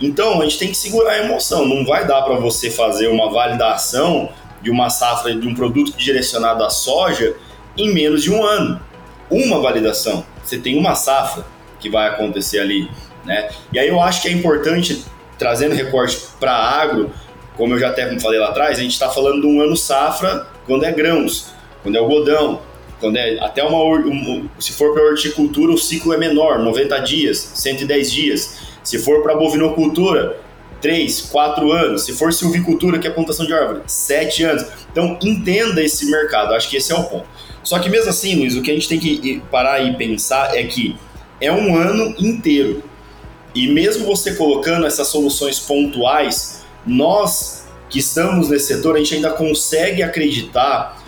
[0.00, 3.30] Então a gente tem que segurar a emoção, não vai dar para você fazer uma
[3.30, 4.30] validação
[4.62, 7.36] de uma safra de um produto direcionado à soja
[7.76, 8.80] em menos de um ano.
[9.30, 11.44] Uma validação, você tem uma safra,
[11.78, 12.88] que vai acontecer ali,
[13.24, 13.50] né?
[13.72, 15.04] E aí eu acho que é importante,
[15.38, 17.10] trazendo recorte para agro,
[17.56, 20.46] como eu já até falei lá atrás, a gente está falando de um ano safra
[20.64, 22.60] quando é grãos, quando é algodão,
[23.00, 27.38] quando é até uma um, se for para horticultura o ciclo é menor, 90 dias,
[27.54, 28.58] 110 dias.
[28.84, 30.38] Se for para bovinocultura,
[30.82, 32.04] 3, 4 anos.
[32.04, 34.66] Se for silvicultura, que é plantação de árvore, 7 anos.
[34.90, 37.26] Então entenda esse mercado, acho que esse é o ponto.
[37.62, 40.64] Só que mesmo assim, Luiz, o que a gente tem que parar e pensar é
[40.64, 40.96] que
[41.40, 42.82] é um ano inteiro.
[43.54, 49.30] E mesmo você colocando essas soluções pontuais, nós que estamos nesse setor, a gente ainda
[49.30, 51.01] consegue acreditar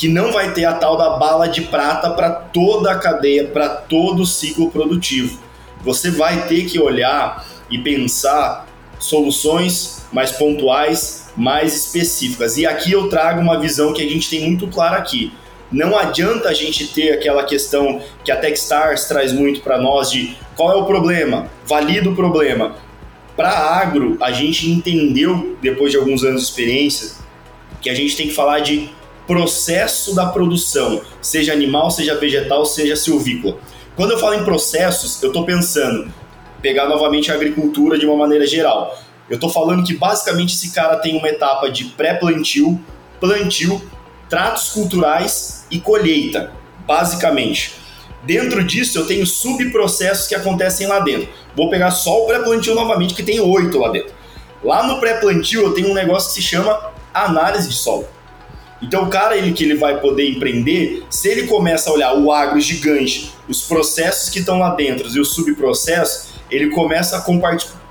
[0.00, 3.68] que não vai ter a tal da bala de prata para toda a cadeia, para
[3.68, 5.38] todo o ciclo produtivo.
[5.82, 8.66] Você vai ter que olhar e pensar
[8.98, 12.56] soluções mais pontuais, mais específicas.
[12.56, 15.34] E aqui eu trago uma visão que a gente tem muito clara aqui.
[15.70, 20.34] Não adianta a gente ter aquela questão que a Techstars traz muito para nós de
[20.56, 22.74] qual é o problema, valida o problema.
[23.36, 27.10] Para agro, a gente entendeu, depois de alguns anos de experiência,
[27.82, 32.96] que a gente tem que falar de processo da produção, seja animal, seja vegetal, seja
[32.96, 33.58] silvícola.
[33.96, 36.12] Quando eu falo em processos, eu estou pensando
[36.62, 38.98] pegar novamente a agricultura de uma maneira geral.
[39.28, 42.80] Eu estou falando que basicamente esse cara tem uma etapa de pré-plantio,
[43.20, 43.80] plantio,
[44.28, 46.52] tratos culturais e colheita,
[46.86, 47.74] basicamente.
[48.22, 51.28] Dentro disso, eu tenho subprocessos que acontecem lá dentro.
[51.56, 54.12] Vou pegar só o pré-plantio novamente, que tem oito lá dentro.
[54.62, 58.06] Lá no pré-plantio, eu tenho um negócio que se chama análise de solo.
[58.82, 62.32] Então, o cara ele, que ele vai poder empreender, se ele começa a olhar o
[62.32, 67.24] agro gigante, os processos que estão lá dentro e os subprocessos, ele começa a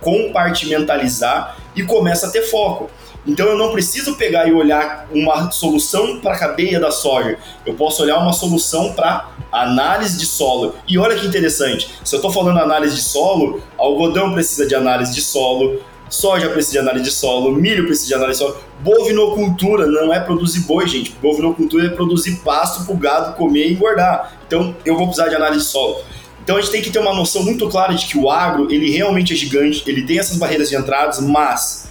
[0.01, 2.89] compartimentalizar e começa a ter foco.
[3.27, 7.37] Então eu não preciso pegar e olhar uma solução para a cadeia da soja.
[7.65, 10.75] Eu posso olhar uma solução para análise de solo.
[10.87, 15.13] E olha que interessante, se eu estou falando análise de solo, algodão precisa de análise
[15.13, 18.59] de solo, soja precisa de análise de solo, milho precisa de análise de solo.
[18.81, 21.11] Bovinocultura não é produzir boi, gente.
[21.21, 24.39] Bovinocultura é produzir pasto para o gado comer e engordar.
[24.47, 25.97] Então eu vou precisar de análise de solo.
[26.43, 28.89] Então a gente tem que ter uma noção muito clara de que o agro, ele
[28.89, 31.89] realmente é gigante, ele tem essas barreiras de entradas, mas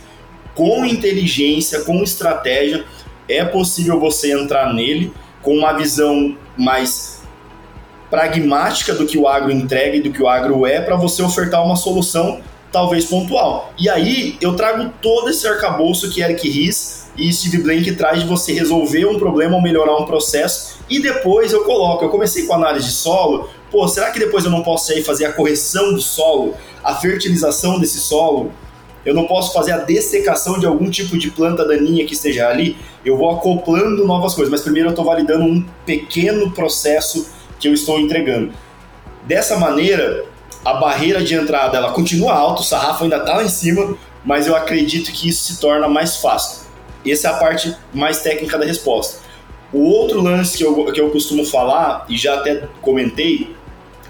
[0.55, 2.85] com inteligência, com estratégia,
[3.29, 7.23] é possível você entrar nele com uma visão mais
[8.11, 11.65] pragmática do que o agro entrega e do que o agro é para você ofertar
[11.65, 12.41] uma solução
[12.73, 13.73] talvez pontual.
[13.79, 18.27] E aí eu trago todo esse arcabouço que Eric Ries e Steve Blank traz de
[18.27, 22.55] você resolver um problema ou melhorar um processo e depois eu coloco, eu comecei com
[22.55, 26.01] análise de solo, pô, será que depois eu não posso aí fazer a correção do
[26.01, 28.51] solo, a fertilização desse solo?
[29.05, 32.77] Eu não posso fazer a dessecação de algum tipo de planta daninha que esteja ali?
[33.05, 37.29] Eu vou acoplando novas coisas, mas primeiro eu estou validando um pequeno processo
[37.61, 38.53] que eu estou entregando.
[39.25, 40.25] Dessa maneira,
[40.65, 44.47] a barreira de entrada ela continua alta, o sarrafo ainda está lá em cima, mas
[44.47, 46.67] eu acredito que isso se torna mais fácil.
[47.07, 49.21] Essa é a parte mais técnica da resposta.
[49.73, 53.55] O outro lance que eu, que eu costumo falar, e já até comentei,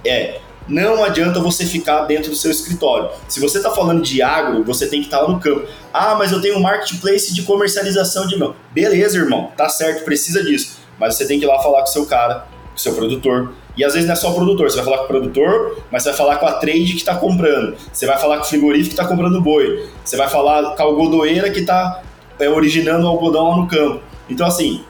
[0.05, 3.09] é não adianta você ficar dentro do seu escritório.
[3.27, 5.67] Se você está falando de agro, você tem que estar tá lá no campo.
[5.93, 8.55] Ah, mas eu tenho um marketplace de comercialização de mel.
[8.71, 10.79] Beleza, irmão, tá certo, precisa disso.
[10.99, 13.55] Mas você tem que ir lá falar com o seu cara, com o seu produtor.
[13.79, 16.03] E às vezes não é só o produtor, você vai falar com o produtor, mas
[16.03, 17.77] você vai falar com a trade que está comprando.
[17.93, 19.87] Você vai falar com o frigorífico que está comprando boi.
[20.05, 22.03] Você vai falar com a algodoeira que está
[22.41, 24.01] é, originando o algodão lá no campo.
[24.29, 24.83] Então, assim,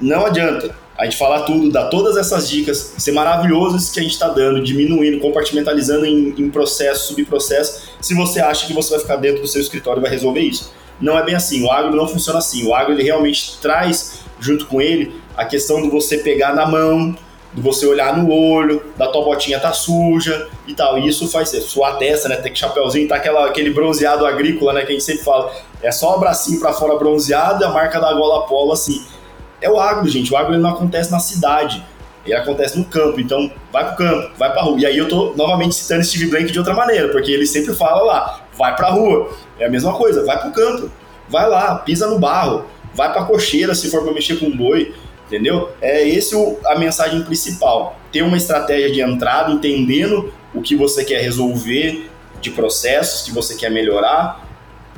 [0.00, 4.02] não adianta a gente falar tudo, dar todas essas dicas, ser maravilhoso isso que a
[4.02, 9.00] gente está dando, diminuindo, compartimentalizando em, em processo, subprocesso, se você acha que você vai
[9.00, 10.72] ficar dentro do seu escritório e vai resolver isso.
[11.00, 12.66] Não é bem assim, o agro não funciona assim.
[12.66, 17.14] O agro ele realmente traz junto com ele a questão de você pegar na mão,
[17.56, 20.98] de você olhar no olho, da tua botinha tá suja e tal.
[20.98, 22.36] E isso faz suar testa, né?
[22.36, 24.82] Tem que chapéuzinho, tá aquela, aquele bronzeado agrícola, né?
[24.82, 25.50] Que a gente sempre fala.
[25.82, 29.02] É só o bracinho para fora bronzeado e a marca da gola polo assim
[29.60, 30.32] é o agro, gente.
[30.32, 31.82] O agro não acontece na cidade,
[32.26, 33.20] ele acontece no campo.
[33.20, 34.78] Então, vai pro campo, vai pra rua.
[34.78, 38.02] E aí eu tô novamente citando Steve Blank de outra maneira, porque ele sempre fala
[38.02, 39.30] lá, vai pra rua.
[39.58, 40.90] É a mesma coisa, vai pro campo,
[41.28, 44.94] vai lá, pisa no barro, vai pra cocheira se for pra mexer com um boi,
[45.26, 45.70] entendeu?
[45.80, 47.98] É esse o, a mensagem principal.
[48.10, 52.10] Ter uma estratégia de entrada, entendendo o que você quer resolver
[52.40, 54.46] de processos que você quer melhorar,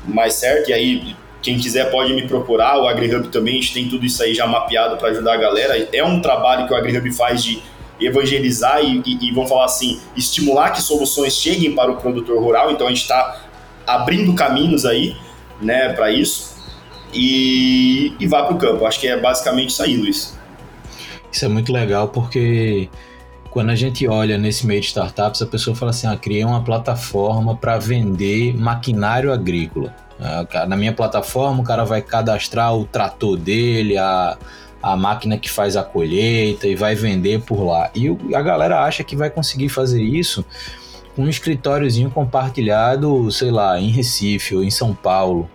[0.06, 0.70] mais certo?
[0.70, 4.22] E aí quem quiser pode me procurar, o AgriHub também, a gente tem tudo isso
[4.22, 5.88] aí já mapeado para ajudar a galera.
[5.92, 7.62] É um trabalho que o AgriHub faz de
[8.00, 12.70] evangelizar e, e, e, vamos falar assim, estimular que soluções cheguem para o produtor rural.
[12.70, 13.40] Então a gente está
[13.86, 15.16] abrindo caminhos aí,
[15.60, 16.57] né, para isso
[17.12, 18.86] e, e vá para o campo.
[18.86, 20.38] Acho que é basicamente isso aí, Luiz.
[21.30, 22.88] Isso é muito legal porque
[23.50, 26.62] quando a gente olha nesse meio de startups, a pessoa fala assim: ah, criei uma
[26.62, 29.94] plataforma para vender maquinário agrícola.
[30.20, 34.36] Ah, na minha plataforma, o cara vai cadastrar o trator dele, a,
[34.82, 37.90] a máquina que faz a colheita e vai vender por lá.
[37.94, 40.44] E a galera acha que vai conseguir fazer isso
[41.14, 45.50] com um escritóriozinho compartilhado, sei lá, em Recife ou em São Paulo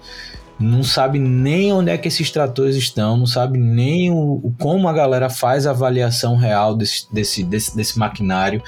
[0.60, 4.94] não sabe nem onde é que esses tratores estão, não sabe nem o, como a
[4.94, 8.62] galera faz a avaliação real desse, desse, desse, desse maquinário.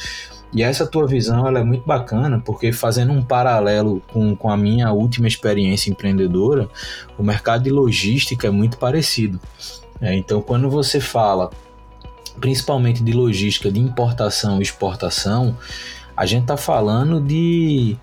[0.53, 4.55] E essa tua visão ela é muito bacana, porque fazendo um paralelo com, com a
[4.55, 6.69] minha última experiência empreendedora,
[7.17, 9.39] o mercado de logística é muito parecido.
[9.99, 11.49] É, então, quando você fala
[12.39, 15.57] principalmente de logística de importação e exportação,
[16.15, 17.97] a gente está falando de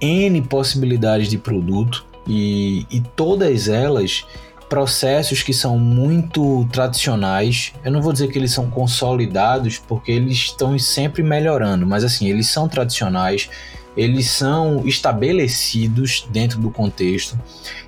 [0.00, 4.24] N possibilidades de produto e, e todas elas
[4.68, 7.72] processos que são muito tradicionais.
[7.84, 12.28] Eu não vou dizer que eles são consolidados, porque eles estão sempre melhorando, mas assim,
[12.28, 13.50] eles são tradicionais,
[13.96, 17.36] eles são estabelecidos dentro do contexto.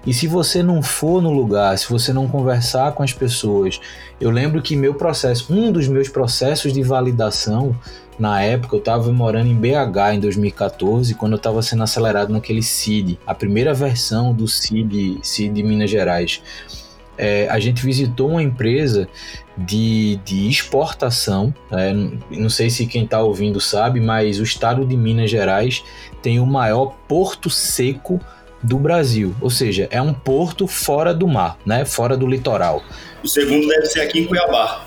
[0.05, 3.81] E se você não for no lugar, se você não conversar com as pessoas,
[4.21, 7.77] eu lembro que meu processo, um dos meus processos de validação
[8.19, 12.63] na época eu estava morando em BH em 2014, quando eu estava sendo acelerado naquele
[12.63, 16.43] CID, a primeira versão do CID, CID Minas Gerais.
[17.17, 19.09] É, a gente visitou uma empresa
[19.57, 21.55] de, de exportação.
[21.71, 21.93] É,
[22.31, 25.85] não sei se quem está ouvindo sabe, mas o estado de Minas Gerais
[26.23, 28.21] tem o maior porto seco
[28.63, 31.85] do Brasil, ou seja, é um porto fora do mar, né?
[31.85, 32.83] fora do litoral.
[33.23, 34.87] O segundo deve ser aqui em Cuiabá,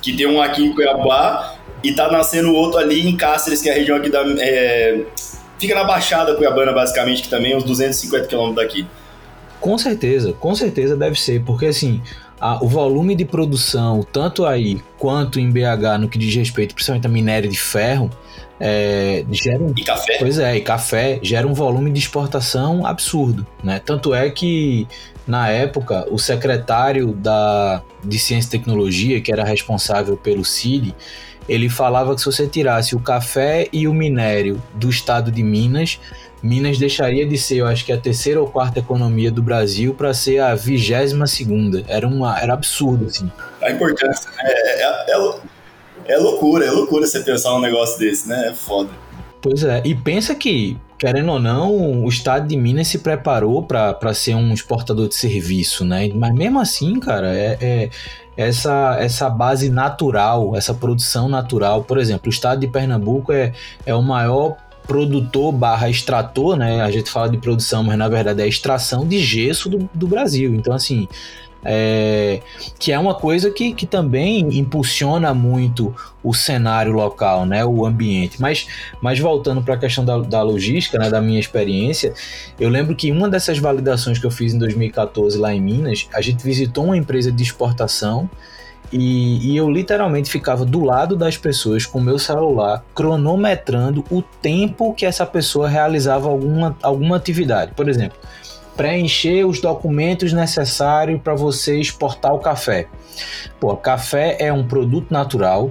[0.00, 3.72] que tem um aqui em Cuiabá e tá nascendo outro ali em Cáceres, que é
[3.72, 4.22] a região aqui da.
[4.38, 5.04] É,
[5.58, 8.86] fica na Baixada Cuiabana, basicamente, que também é uns 250 quilômetros daqui.
[9.60, 12.02] Com certeza, com certeza deve ser, porque assim,
[12.40, 17.06] a, o volume de produção, tanto aí quanto em BH, no que diz respeito principalmente
[17.06, 18.10] a minério de ferro,
[18.58, 20.16] é, gera um, e café?
[20.18, 23.80] Pois é, e café gera um volume de exportação absurdo, né?
[23.84, 24.88] Tanto é que
[25.26, 30.94] na época o secretário da de Ciência e Tecnologia, que era responsável pelo CID,
[31.48, 35.98] ele falava que se você tirasse o café e o minério do estado de Minas,
[36.42, 40.12] Minas deixaria de ser, eu acho que a terceira ou quarta economia do Brasil para
[40.12, 41.84] ser a vigésima segunda.
[41.86, 43.30] Era uma, era absurdo assim.
[43.62, 48.48] A importância é, é, é, é loucura, é loucura você pensar um negócio desse, né?
[48.48, 48.90] É foda.
[49.40, 54.14] Pois é, e pensa que, querendo ou não, o estado de Minas se preparou para
[54.14, 56.10] ser um exportador de serviço, né?
[56.12, 57.90] Mas mesmo assim, cara, é, é
[58.36, 61.84] essa, essa base natural, essa produção natural.
[61.84, 63.52] Por exemplo, o estado de Pernambuco é,
[63.84, 66.80] é o maior produtor barra extrator, né?
[66.80, 70.54] A gente fala de produção, mas na verdade é extração de gesso do, do Brasil.
[70.54, 71.08] Então, assim,
[71.64, 72.40] é,
[72.78, 78.40] que é uma coisa que, que também impulsiona muito o cenário local, né, o ambiente.
[78.40, 78.66] Mas,
[79.00, 82.12] mas voltando para a questão da, da logística, né, da minha experiência,
[82.58, 86.20] eu lembro que uma dessas validações que eu fiz em 2014 lá em Minas, a
[86.20, 88.28] gente visitou uma empresa de exportação
[88.92, 94.92] e, e, eu literalmente ficava do lado das pessoas com meu celular, cronometrando o tempo
[94.92, 97.72] que essa pessoa realizava alguma, alguma atividade.
[97.74, 98.18] Por exemplo,
[98.76, 102.86] preencher os documentos necessários para você exportar o café.
[103.60, 105.70] Pô, café é um produto natural,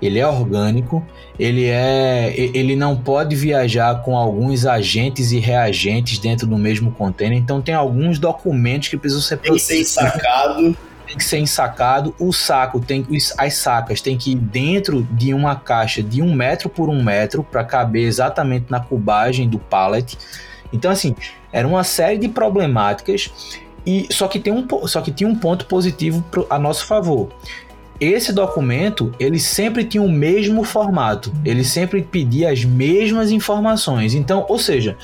[0.00, 1.04] ele é orgânico,
[1.38, 7.38] ele é, ele não pode viajar com alguns agentes e reagentes dentro do mesmo container,
[7.38, 10.76] então tem alguns documentos que precisam ser tem que ser ensacado.
[11.06, 12.14] Tem que ser ensacado.
[12.18, 16.68] O saco tem as sacas tem que ir dentro de uma caixa de um metro
[16.68, 20.16] por um metro para caber exatamente na cubagem do pallet.
[20.72, 21.14] Então assim
[21.54, 25.66] era uma série de problemáticas e só que tem um só que tinha um ponto
[25.66, 27.28] positivo pro, a nosso favor.
[28.00, 34.14] Esse documento ele sempre tinha o mesmo formato, ele sempre pedia as mesmas informações.
[34.14, 34.98] Então, ou seja,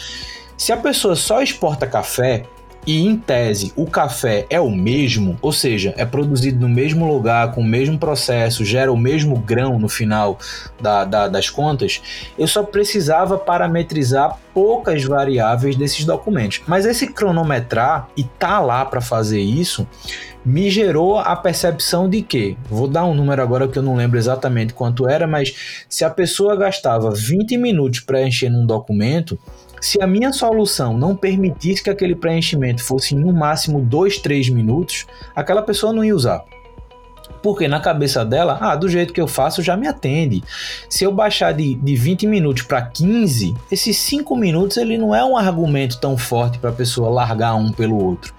[0.57, 2.47] se a pessoa só exporta café,
[2.87, 7.53] e em tese o café é o mesmo, ou seja, é produzido no mesmo lugar,
[7.53, 10.39] com o mesmo processo, gera o mesmo grão no final
[10.81, 12.03] da, da, das contas,
[12.39, 16.63] eu só precisava parametrizar poucas variáveis desses documentos.
[16.67, 19.87] Mas esse cronometrar e tá lá para fazer isso
[20.45, 24.19] me gerou a percepção de que, vou dar um número agora que eu não lembro
[24.19, 29.39] exatamente quanto era, mas se a pessoa gastava 20 minutos para encher num documento,
[29.81, 35.07] se a minha solução não permitisse que aquele preenchimento fosse no máximo 2, 3 minutos,
[35.35, 36.45] aquela pessoa não ia usar.
[37.43, 40.43] Porque na cabeça dela, ah, do jeito que eu faço já me atende.
[40.89, 45.25] Se eu baixar de, de 20 minutos para 15, esses 5 minutos ele não é
[45.25, 48.35] um argumento tão forte para a pessoa largar um pelo outro.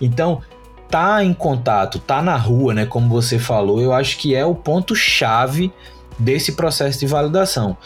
[0.00, 0.40] Então,
[0.88, 4.54] tá em contato, tá na rua, né, como você falou, eu acho que é o
[4.54, 5.70] ponto chave
[6.18, 7.76] desse processo de validação.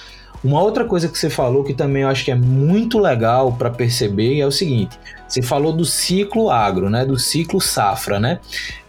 [0.44, 3.70] Uma outra coisa que você falou que também eu acho que é muito legal para
[3.70, 7.04] perceber é o seguinte: você falou do ciclo agro, né?
[7.04, 8.40] Do ciclo safra, né?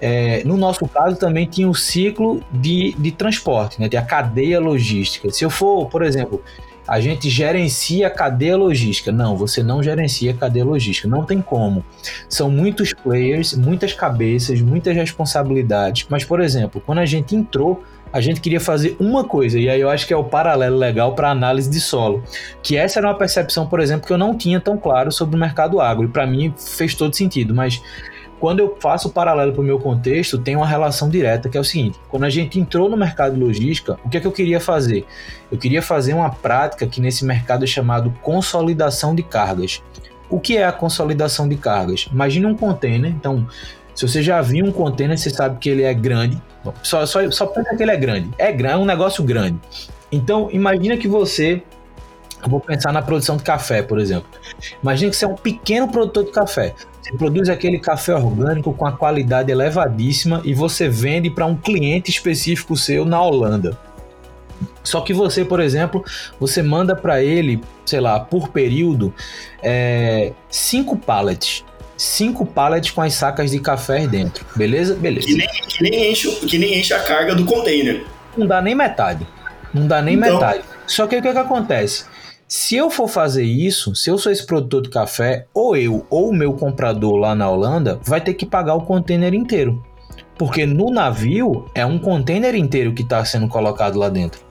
[0.01, 3.87] É, no nosso caso também tinha o ciclo de, de transporte, né?
[3.87, 5.29] Tem a cadeia logística.
[5.29, 6.43] Se eu for, por exemplo,
[6.87, 9.11] a gente gerencia a cadeia logística.
[9.11, 11.07] Não, você não gerencia a cadeia logística.
[11.07, 11.85] Não tem como.
[12.27, 16.05] São muitos players, muitas cabeças, muitas responsabilidades.
[16.09, 17.83] Mas, por exemplo, quando a gente entrou
[18.13, 21.15] a gente queria fazer uma coisa, e aí eu acho que é o paralelo legal
[21.15, 22.23] para análise de solo.
[22.61, 25.39] Que essa era uma percepção, por exemplo, que eu não tinha tão claro sobre o
[25.39, 27.81] mercado agro, e para mim fez todo sentido, mas
[28.39, 31.61] quando eu faço o paralelo para o meu contexto, tem uma relação direta, que é
[31.61, 34.33] o seguinte: quando a gente entrou no mercado de logística, o que é que eu
[34.33, 35.05] queria fazer?
[35.49, 39.81] Eu queria fazer uma prática que nesse mercado é chamado consolidação de cargas.
[40.29, 42.09] O que é a consolidação de cargas?
[42.11, 43.47] Imagine um container, então
[43.95, 46.41] se você já viu um container, você sabe que ele é grande.
[46.81, 48.29] Só, só, só pensa que ele é grande.
[48.37, 49.59] É, é um negócio grande.
[50.11, 51.61] Então, imagina que você.
[52.41, 54.27] Eu vou pensar na produção de café, por exemplo.
[54.81, 56.73] Imagina que você é um pequeno produtor de café.
[57.01, 62.11] Você produz aquele café orgânico com a qualidade elevadíssima e você vende para um cliente
[62.11, 63.77] específico seu na Holanda.
[64.83, 66.03] Só que você, por exemplo,
[66.39, 69.13] você manda para ele, sei lá, por período,
[69.61, 71.63] é, cinco pallets
[72.03, 74.45] cinco pallets com as sacas de café dentro.
[74.55, 74.95] Beleza?
[74.95, 75.27] Beleza.
[75.27, 78.05] Que nem, que nem, enche, que nem enche a carga do container.
[78.37, 79.25] Não dá nem metade.
[79.73, 80.33] Não dá nem então...
[80.33, 80.63] metade.
[80.85, 82.05] Só que o que, que acontece?
[82.47, 86.29] Se eu for fazer isso, se eu sou esse produtor de café, ou eu ou
[86.29, 89.83] o meu comprador lá na Holanda vai ter que pagar o container inteiro.
[90.37, 94.41] Porque no navio é um container inteiro que está sendo colocado lá dentro.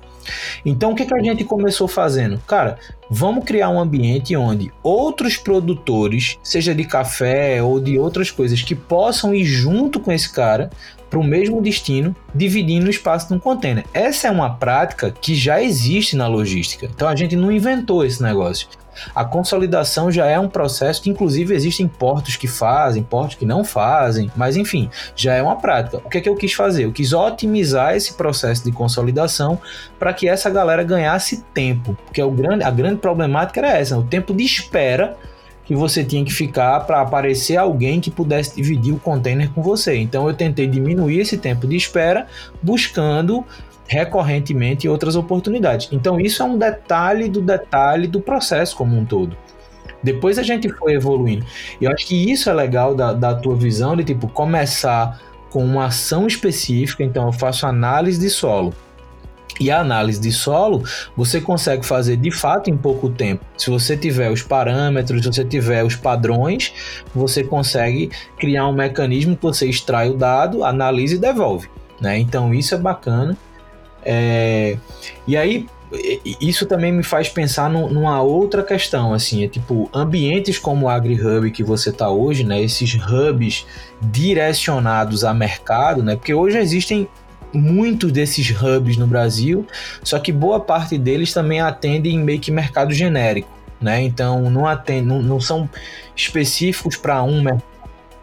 [0.64, 2.38] Então o que, que a gente começou fazendo?
[2.46, 2.78] Cara,
[3.10, 8.74] vamos criar um ambiente onde outros produtores, seja de café ou de outras coisas, que
[8.74, 10.70] possam ir junto com esse cara
[11.10, 13.84] para o mesmo destino, dividindo o espaço de um container.
[13.92, 16.86] Essa é uma prática que já existe na logística.
[16.86, 18.66] Então a gente não inventou esse negócio.
[19.14, 23.64] A consolidação já é um processo que, inclusive, existem portos que fazem, portos que não
[23.64, 25.98] fazem, mas enfim, já é uma prática.
[25.98, 26.84] O que é que eu quis fazer?
[26.84, 29.58] Eu quis otimizar esse processo de consolidação
[29.98, 34.02] para que essa galera ganhasse tempo, porque o grande, a grande problemática era essa: o
[34.02, 35.16] tempo de espera
[35.64, 39.96] que você tinha que ficar para aparecer alguém que pudesse dividir o container com você.
[39.96, 42.26] Então eu tentei diminuir esse tempo de espera
[42.62, 43.44] buscando
[43.86, 45.88] recorrentemente outras oportunidades.
[45.92, 49.36] Então, isso é um detalhe do detalhe do processo como um todo.
[50.02, 51.44] Depois a gente foi evoluindo.
[51.80, 55.20] Eu acho que isso é legal da, da tua visão de tipo começar
[55.50, 57.04] com uma ação específica.
[57.04, 58.74] Então, eu faço análise de solo.
[59.60, 60.82] E a análise de solo
[61.16, 63.44] você consegue fazer de fato em pouco tempo.
[63.56, 66.72] Se você tiver os parâmetros, se você tiver os padrões,
[67.14, 71.68] você consegue criar um mecanismo que você extrai o dado, analisa e devolve.
[72.00, 72.18] Né?
[72.18, 73.36] Então isso é bacana.
[74.04, 74.76] É,
[75.26, 75.66] e aí,
[76.40, 81.50] isso também me faz pensar numa outra questão, assim, é tipo, ambientes como o AgriHub
[81.50, 83.66] que você está hoje, né, esses hubs
[84.00, 87.06] direcionados a mercado, né, porque hoje existem
[87.52, 89.66] muitos desses hubs no Brasil,
[90.02, 93.50] só que boa parte deles também atendem meio que mercado genérico,
[93.80, 95.68] né, então não, atendem, não, não são
[96.16, 97.44] específicos para um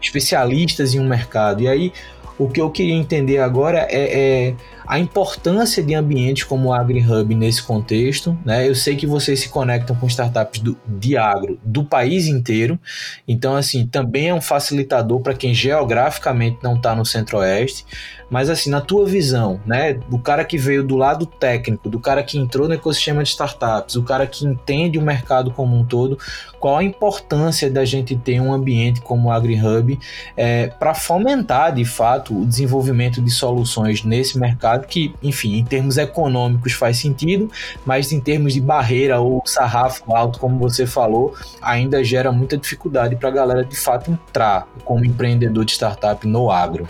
[0.02, 1.92] especialistas em um mercado, e aí
[2.40, 4.54] o que eu queria entender agora é, é
[4.86, 8.36] a importância de ambientes como o AgriHub nesse contexto.
[8.46, 8.66] Né?
[8.66, 12.80] Eu sei que vocês se conectam com startups do, de agro do país inteiro,
[13.28, 17.84] então, assim, também é um facilitador para quem geograficamente não está no Centro-Oeste.
[18.30, 22.22] Mas, assim, na tua visão, né, do cara que veio do lado técnico, do cara
[22.22, 26.16] que entrou no ecossistema de startups, o cara que entende o mercado como um todo,
[26.60, 29.98] qual a importância da gente ter um ambiente como o AgriHub
[30.36, 35.96] é, para fomentar, de fato, o desenvolvimento de soluções nesse mercado que, enfim, em termos
[35.96, 37.50] econômicos faz sentido,
[37.84, 43.16] mas em termos de barreira ou sarrafo alto, como você falou, ainda gera muita dificuldade
[43.16, 46.88] para a galera de fato entrar como empreendedor de startup no agro.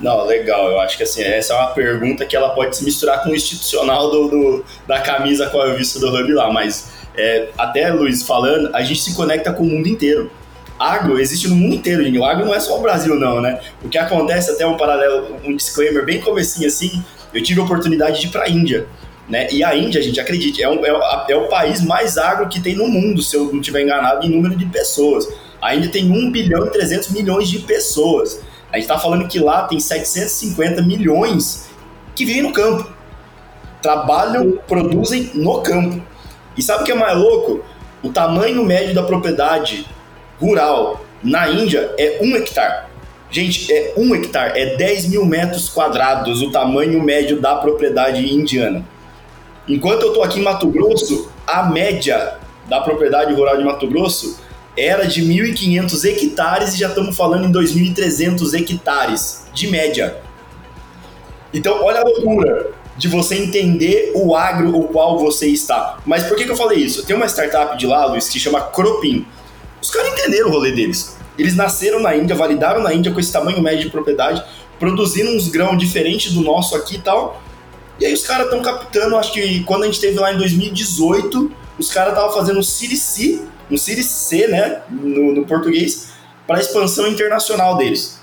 [0.00, 0.70] Não, legal.
[0.70, 3.34] Eu acho que assim, essa é uma pergunta que ela pode se misturar com o
[3.34, 8.22] institucional do, do da camisa com a vista do Hub lá, mas é, até, Luiz,
[8.22, 10.30] falando, a gente se conecta com o mundo inteiro
[10.78, 12.18] agro existe no mundo inteiro, gente.
[12.18, 13.60] O agro não é só o Brasil, não, né?
[13.82, 18.20] O que acontece, até um paralelo, um disclaimer bem comecinho assim, eu tive a oportunidade
[18.20, 18.86] de ir para a Índia.
[19.28, 19.48] Né?
[19.50, 20.90] E a Índia, gente, acredite, é, um, é,
[21.30, 24.30] é, o país mais agro que tem no mundo, se eu não estiver enganado, em
[24.30, 25.26] número de pessoas.
[25.60, 28.40] A Índia tem 1 bilhão e 300 milhões de pessoas.
[28.76, 31.66] A gente está falando que lá tem 750 milhões
[32.14, 32.86] que vivem no campo.
[33.80, 36.02] Trabalham, produzem no campo.
[36.54, 37.64] E sabe o que é mais louco?
[38.02, 39.86] O tamanho médio da propriedade
[40.38, 42.84] rural na Índia é um hectare.
[43.30, 48.84] Gente, é um hectare, é 10 mil metros quadrados o tamanho médio da propriedade indiana.
[49.66, 52.34] Enquanto eu estou aqui em Mato Grosso, a média
[52.68, 54.38] da propriedade rural de Mato Grosso
[54.76, 60.18] era de 1.500 hectares e já estamos falando em 2.300 hectares de média.
[61.52, 65.98] Então, olha a loucura de você entender o agro o qual você está.
[66.04, 67.04] Mas por que, que eu falei isso?
[67.04, 69.26] Tem uma startup de lá, Luiz, que chama Cropin.
[69.80, 71.16] Os caras entenderam o rolê deles.
[71.38, 74.42] Eles nasceram na Índia, validaram na Índia com esse tamanho médio de propriedade,
[74.78, 77.42] produzindo uns grãos diferentes do nosso aqui e tal.
[78.00, 81.50] E aí os caras estão captando, acho que quando a gente teve lá em 2018,
[81.78, 86.12] os caras estavam fazendo um Series C, um Series C, né, no, no português,
[86.46, 88.20] para a expansão internacional deles.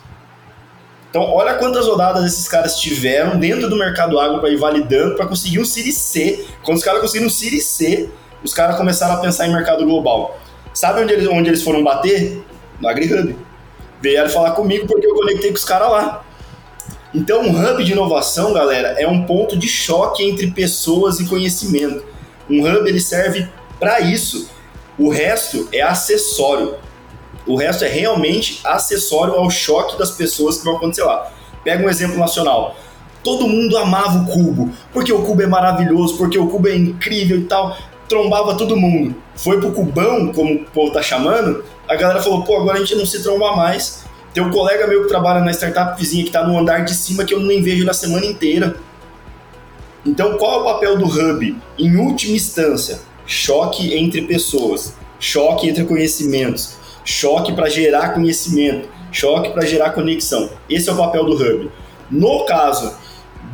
[1.10, 5.28] Então, olha quantas rodadas esses caras tiveram dentro do mercado agro para ir validando para
[5.28, 6.43] conseguir um Series C.
[6.64, 8.10] Quando os caras conseguiram um Series C,
[8.43, 10.39] os caras começaram a pensar em mercado global.
[10.74, 12.43] Sabe onde eles, onde eles foram bater?
[12.82, 13.36] No AgriHub.
[14.01, 16.26] Vieram falar comigo porque eu conectei com os caras lá.
[17.14, 22.04] Então, um hub de inovação, galera, é um ponto de choque entre pessoas e conhecimento.
[22.50, 23.48] Um hub ele serve
[23.80, 24.50] para isso.
[24.98, 26.76] O resto é acessório.
[27.46, 31.32] O resto é realmente acessório ao choque das pessoas que vão acontecer lá.
[31.64, 32.76] Pega um exemplo nacional.
[33.24, 37.39] Todo mundo amava o cubo, porque o cubo é maravilhoso, porque o cubo é incrível
[37.39, 37.78] e tal.
[38.08, 39.16] Trombava todo mundo.
[39.36, 42.96] Foi pro cubão, como o povo tá chamando, a galera falou: pô, agora a gente
[42.96, 46.46] não se tromba mais tem um colega meu que trabalha na startup vizinha que está
[46.46, 48.76] no andar de cima que eu nem vejo na semana inteira.
[50.06, 51.56] Então, qual é o papel do hub?
[51.80, 56.76] Em última instância, choque entre pessoas, choque entre conhecimentos,
[57.06, 60.49] choque para gerar conhecimento, choque para gerar conexão.
[60.70, 61.72] Esse é o papel do hub.
[62.12, 62.93] No caso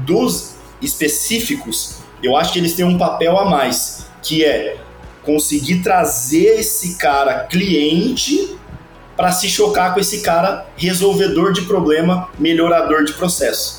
[0.06, 4.78] dos específicos, eu acho que eles têm um papel a mais, que é
[5.24, 8.58] conseguir trazer esse cara cliente
[9.16, 13.79] para se chocar com esse cara resolvedor de problema, melhorador de processo.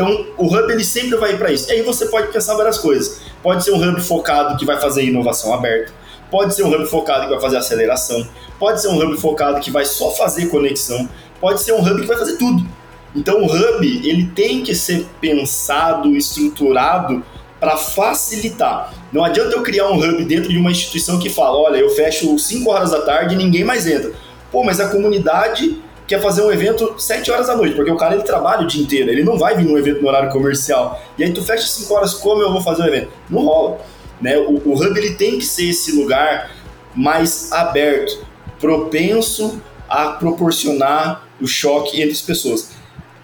[0.00, 1.68] Então, o hub ele sempre vai para isso.
[1.68, 3.20] E aí você pode pensar várias coisas.
[3.42, 5.92] Pode ser um hub focado que vai fazer inovação aberta,
[6.30, 8.26] pode ser um hub focado que vai fazer aceleração,
[8.58, 11.06] pode ser um hub focado que vai só fazer conexão,
[11.38, 12.66] pode ser um hub que vai fazer tudo.
[13.14, 17.22] Então, o hub ele tem que ser pensado, estruturado
[17.58, 18.94] para facilitar.
[19.12, 22.38] Não adianta eu criar um hub dentro de uma instituição que fala, olha, eu fecho
[22.38, 24.12] 5 horas da tarde e ninguém mais entra.
[24.50, 25.78] Pô, mas a comunidade
[26.10, 28.82] quer fazer um evento 7 horas da noite, porque o cara ele trabalha o dia
[28.82, 31.00] inteiro, ele não vai vir num evento no horário comercial.
[31.16, 33.12] E aí tu fecha 5 horas, como eu vou fazer o evento?
[33.30, 33.78] Não rola.
[34.20, 34.36] Né?
[34.36, 36.50] O, o hub ele tem que ser esse lugar
[36.96, 38.26] mais aberto,
[38.58, 42.72] propenso a proporcionar o choque entre as pessoas.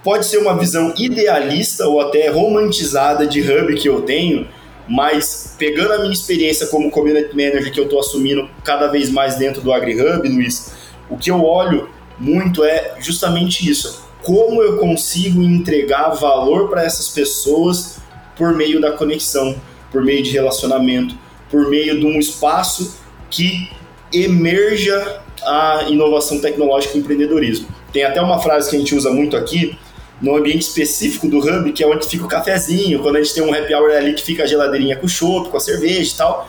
[0.04, 4.46] Pode ser uma visão idealista ou até romantizada de hub que eu tenho,
[4.88, 9.34] mas pegando a minha experiência como community manager que eu estou assumindo cada vez mais
[9.34, 10.72] dentro do AgriHub, Luiz,
[11.10, 14.04] o que eu olho muito é justamente isso.
[14.22, 17.98] Como eu consigo entregar valor para essas pessoas
[18.36, 19.56] por meio da conexão,
[19.90, 21.14] por meio de relacionamento,
[21.50, 22.96] por meio de um espaço
[23.30, 23.70] que
[24.12, 27.68] emerja a inovação tecnológica e empreendedorismo.
[27.92, 29.78] Tem até uma frase que a gente usa muito aqui,
[30.20, 33.42] no ambiente específico do hub, que é onde fica o cafezinho, quando a gente tem
[33.42, 36.48] um happy hour ali que fica a geladeirinha com o com a cerveja e tal.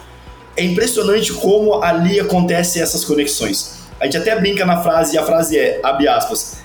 [0.55, 3.76] É impressionante como ali acontecem essas conexões.
[3.99, 6.59] A gente até brinca na frase, e a frase é, abre aspas,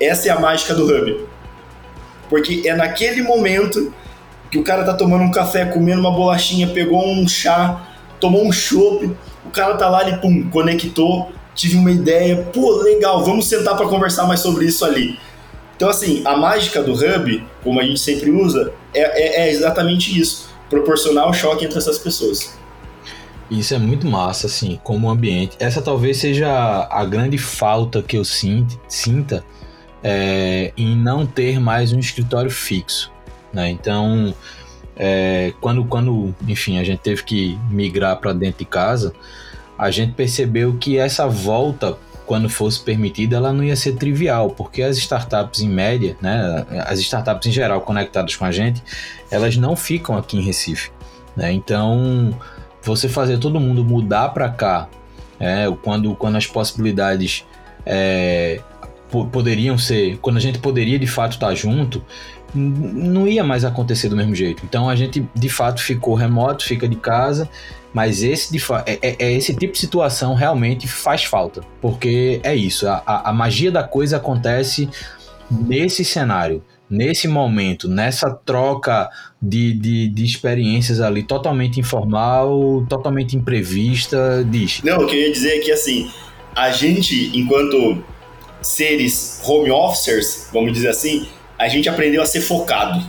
[0.00, 1.26] essa é a mágica do hub.
[2.28, 3.92] Porque é naquele momento
[4.50, 7.86] que o cara tá tomando um café, comendo uma bolachinha, pegou um chá,
[8.18, 9.10] tomou um chopp,
[9.44, 13.86] o cara tá lá, ele pum, conectou, tive uma ideia, pô, legal, vamos sentar para
[13.88, 15.18] conversar mais sobre isso ali.
[15.76, 20.18] Então, assim, a mágica do hub, como a gente sempre usa, é, é, é exatamente
[20.18, 22.58] isso: proporcionar o choque entre essas pessoas.
[23.50, 25.56] Isso é muito massa, assim, como ambiente.
[25.58, 29.44] Essa talvez seja a grande falta que eu sinta
[30.02, 33.10] é, em não ter mais um escritório fixo.
[33.52, 33.68] Né?
[33.70, 34.32] Então,
[34.96, 39.12] é, quando, quando, enfim, a gente teve que migrar para dentro de casa,
[39.76, 44.82] a gente percebeu que essa volta, quando fosse permitida, ela não ia ser trivial, porque
[44.82, 48.82] as startups em média, né, as startups em geral conectadas com a gente,
[49.30, 50.92] elas não ficam aqui em Recife.
[51.36, 51.50] Né?
[51.50, 52.34] Então,
[52.82, 54.88] você fazer todo mundo mudar para cá,
[55.38, 57.44] é, quando, quando as possibilidades
[57.84, 58.60] é,
[59.32, 62.04] poderiam ser, quando a gente poderia de fato estar junto,
[62.54, 64.62] não ia mais acontecer do mesmo jeito.
[64.64, 67.48] Então a gente de fato ficou remoto, fica de casa,
[67.92, 72.54] mas esse de é, é, é, esse tipo de situação realmente faz falta, porque é
[72.54, 74.88] isso, a, a magia da coisa acontece
[75.50, 79.08] nesse cenário nesse momento, nessa troca
[79.40, 84.82] de, de, de, experiências ali totalmente informal, totalmente imprevista, diz.
[84.82, 86.10] Não, o que eu ia dizer é que assim,
[86.54, 88.02] a gente, enquanto
[88.60, 91.28] seres home officers, vamos dizer assim,
[91.58, 93.02] a gente aprendeu a ser focado.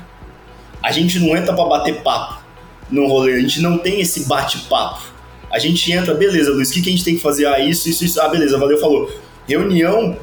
[0.82, 2.42] A gente não entra para bater papo
[2.90, 5.12] no rolê, a gente não tem esse bate-papo.
[5.52, 7.46] A gente entra, beleza, Luiz, o que, que a gente tem que fazer?
[7.46, 8.22] Ah, isso, isso, isso.
[8.22, 9.12] Ah, beleza, valeu, falou.
[9.48, 10.18] Reunião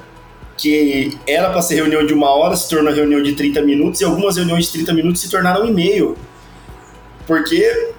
[0.58, 4.04] que era para ser reunião de uma hora se tornou reunião de 30 minutos e
[4.04, 6.16] algumas reuniões de 30 minutos se tornaram um e-mail.
[7.26, 7.92] Porque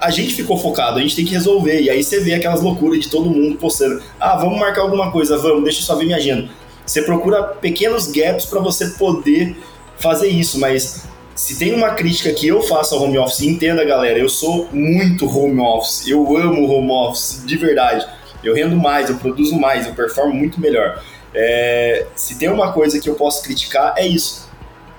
[0.00, 1.80] a gente ficou focado, a gente tem que resolver.
[1.80, 4.00] E aí você vê aquelas loucuras de todo mundo postando.
[4.18, 6.48] Ah, vamos marcar alguma coisa, vamos, deixa eu só ver minha agenda.
[6.86, 9.56] Você procura pequenos gaps para você poder
[9.98, 14.18] fazer isso, mas se tem uma crítica que eu faço ao home office, entenda galera,
[14.18, 18.06] eu sou muito home office, eu amo home office, de verdade.
[18.42, 21.02] Eu rendo mais, eu produzo mais, eu performo muito melhor.
[21.34, 24.48] É, se tem uma coisa que eu posso criticar, é isso.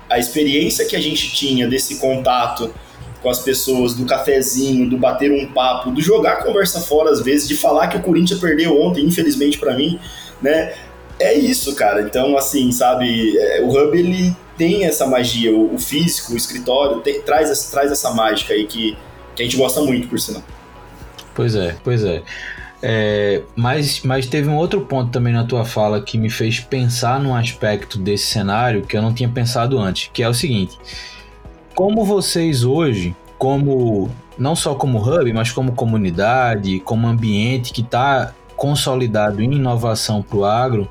[0.09, 2.73] A experiência que a gente tinha desse contato
[3.21, 7.47] com as pessoas, do cafezinho, do bater um papo, do jogar conversa fora às vezes,
[7.47, 9.99] de falar que o Corinthians perdeu ontem, infelizmente para mim,
[10.41, 10.73] né?
[11.19, 12.01] É isso, cara.
[12.01, 16.99] Então, assim, sabe, é, o Hub ele tem essa magia, o, o físico, o escritório,
[17.01, 18.97] tem, traz, traz essa mágica aí que,
[19.35, 20.41] que a gente gosta muito, por sinal.
[21.35, 22.23] Pois é, pois é.
[22.83, 27.19] É, mas, mas teve um outro ponto também na tua fala que me fez pensar
[27.19, 30.77] num aspecto desse cenário que eu não tinha pensado antes, que é o seguinte:
[31.75, 38.33] como vocês hoje, como não só como hub, mas como comunidade, como ambiente que está
[38.55, 40.89] consolidado em inovação para o agro,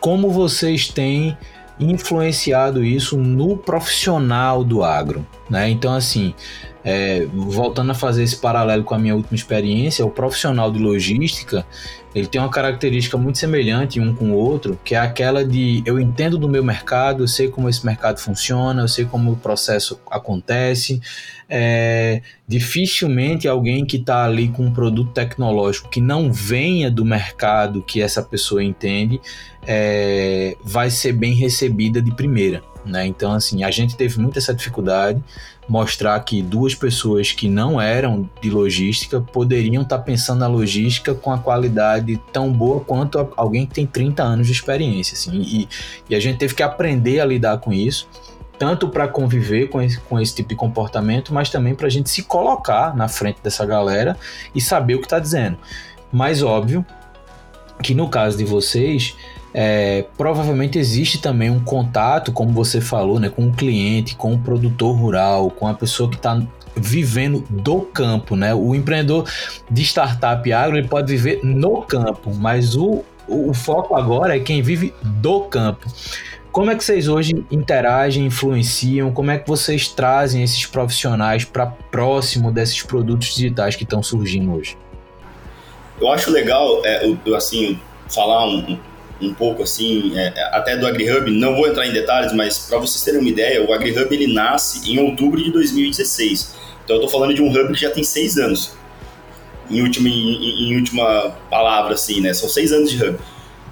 [0.00, 1.36] como vocês têm
[1.78, 5.70] influenciado isso no profissional do agro, né?
[5.70, 6.34] Então assim,
[6.84, 11.66] é, voltando a fazer esse paralelo com a minha última experiência, o profissional de logística
[12.12, 16.00] ele tem uma característica muito semelhante um com o outro, que é aquela de eu
[16.00, 20.00] entendo do meu mercado, eu sei como esse mercado funciona, eu sei como o processo
[20.10, 21.00] acontece.
[21.48, 27.82] É, dificilmente alguém que está ali com um produto tecnológico que não venha do mercado
[27.82, 29.20] que essa pessoa entende
[29.66, 32.62] é, vai ser bem recebida de primeira.
[32.84, 33.06] Né?
[33.06, 35.22] Então, assim, a gente teve muita essa dificuldade
[35.70, 41.14] mostrar que duas pessoas que não eram de logística poderiam estar tá pensando na logística
[41.14, 45.14] com a qualidade tão boa quanto alguém que tem 30 anos de experiência.
[45.14, 45.68] Assim, e,
[46.08, 48.08] e a gente teve que aprender a lidar com isso,
[48.58, 52.10] tanto para conviver com esse, com esse tipo de comportamento, mas também para a gente
[52.10, 54.16] se colocar na frente dessa galera
[54.52, 55.56] e saber o que está dizendo.
[56.10, 56.84] Mas óbvio
[57.80, 59.14] que no caso de vocês,
[59.52, 64.38] é, provavelmente existe também um contato, como você falou, né, com o cliente, com o
[64.38, 66.40] produtor rural, com a pessoa que está
[66.76, 68.54] vivendo do campo, né?
[68.54, 69.28] O empreendedor
[69.68, 74.62] de startup agro ele pode viver no campo, mas o, o foco agora é quem
[74.62, 75.86] vive do campo.
[76.52, 79.12] Como é que vocês hoje interagem, influenciam?
[79.12, 84.54] Como é que vocês trazem esses profissionais para próximo desses produtos digitais que estão surgindo
[84.54, 84.76] hoje?
[86.00, 87.04] Eu acho legal, é,
[87.36, 87.78] assim,
[88.08, 88.78] falar um,
[89.20, 92.78] um pouco assim, é, é até do AgriHub, não vou entrar em detalhes, mas para
[92.78, 96.54] vocês terem uma ideia, o AgriHub ele nasce em outubro de 2016.
[96.84, 98.72] Então eu estou falando de um hub que já tem seis anos.
[99.70, 102.34] Em última, em, em última palavra, assim, né?
[102.34, 103.18] São seis anos de hub.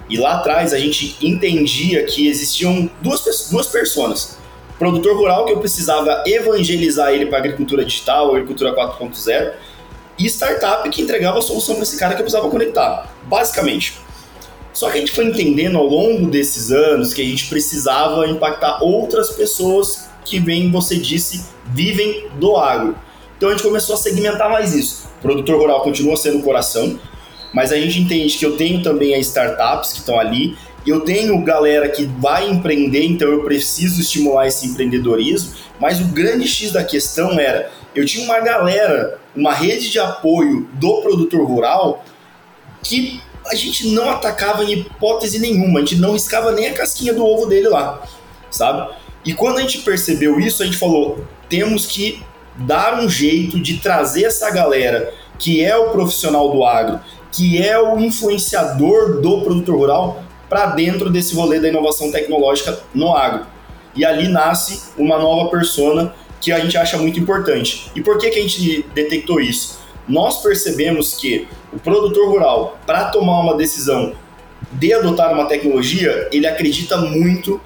[0.09, 4.39] E lá atrás a gente entendia que existiam duas, duas personas.
[4.77, 9.51] Produtor rural, que eu precisava evangelizar ele para agricultura digital, agricultura 4.0,
[10.17, 13.13] e startup que entregava a solução para esse cara que eu precisava conectar.
[13.23, 13.99] Basicamente.
[14.73, 18.83] Só que a gente foi entendendo ao longo desses anos que a gente precisava impactar
[18.83, 22.95] outras pessoas que, bem você disse, vivem do agro.
[23.37, 25.07] Então a gente começou a segmentar mais isso.
[25.19, 26.99] O produtor rural continua sendo o coração,
[27.53, 30.55] mas a gente entende que eu tenho também as startups que estão ali,
[30.85, 36.47] eu tenho galera que vai empreender, então eu preciso estimular esse empreendedorismo, mas o grande
[36.47, 42.03] X da questão era, eu tinha uma galera, uma rede de apoio do produtor rural
[42.81, 47.13] que a gente não atacava em hipótese nenhuma, a gente não riscava nem a casquinha
[47.13, 48.01] do ovo dele lá,
[48.51, 48.93] sabe?
[49.25, 52.23] E quando a gente percebeu isso, a gente falou: temos que
[52.55, 56.99] dar um jeito de trazer essa galera que é o profissional do agro,
[57.31, 63.15] que é o influenciador do produtor rural, para dentro desse rolê da inovação tecnológica no
[63.15, 63.45] agro.
[63.95, 67.89] E ali nasce uma nova persona que a gente acha muito importante.
[67.95, 69.78] E por que, que a gente detectou isso?
[70.09, 74.13] Nós percebemos que o produtor rural, para tomar uma decisão
[74.71, 77.61] de adotar uma tecnologia, ele acredita muito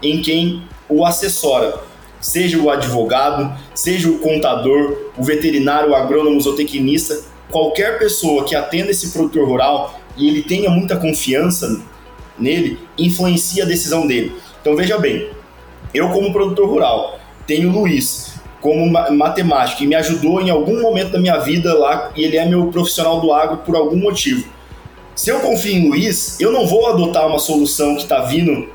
[0.00, 1.82] em quem o assessora,
[2.20, 7.20] seja o advogado, seja o contador, o veterinário, o agrônomo, o zootecnista,
[7.50, 11.82] qualquer pessoa que atenda esse produtor rural e ele tenha muita confiança
[12.38, 14.36] nele, influencia a decisão dele.
[14.60, 15.30] Então veja bem,
[15.92, 21.12] eu como produtor rural tenho o Luiz, como matemático e me ajudou em algum momento
[21.12, 24.48] da minha vida lá e ele é meu profissional do agro por algum motivo.
[25.14, 28.68] Se eu confio em Luiz, eu não vou adotar uma solução que está vindo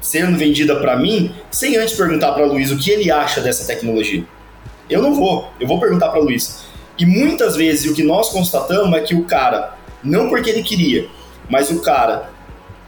[0.00, 4.24] sendo vendida para mim sem antes perguntar para Luiz o que ele acha dessa tecnologia.
[4.88, 6.64] Eu não vou, eu vou perguntar para Luiz.
[6.98, 11.08] E muitas vezes o que nós constatamos é que o cara, não porque ele queria,
[11.48, 12.30] mas o cara,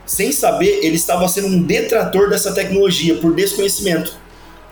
[0.05, 4.17] sem saber, ele estava sendo um detrator dessa tecnologia por desconhecimento.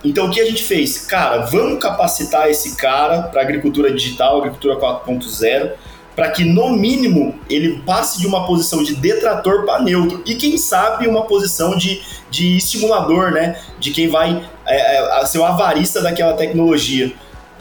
[0.05, 0.99] Então o que a gente fez?
[0.99, 5.71] Cara, vamos capacitar esse cara para agricultura digital, agricultura 4.0
[6.15, 10.57] para que no mínimo ele passe de uma posição de detrator para neutro e quem
[10.57, 12.01] sabe uma posição de,
[12.31, 13.59] de estimulador, né?
[13.79, 17.11] De quem vai é, é, ser o avarista daquela tecnologia.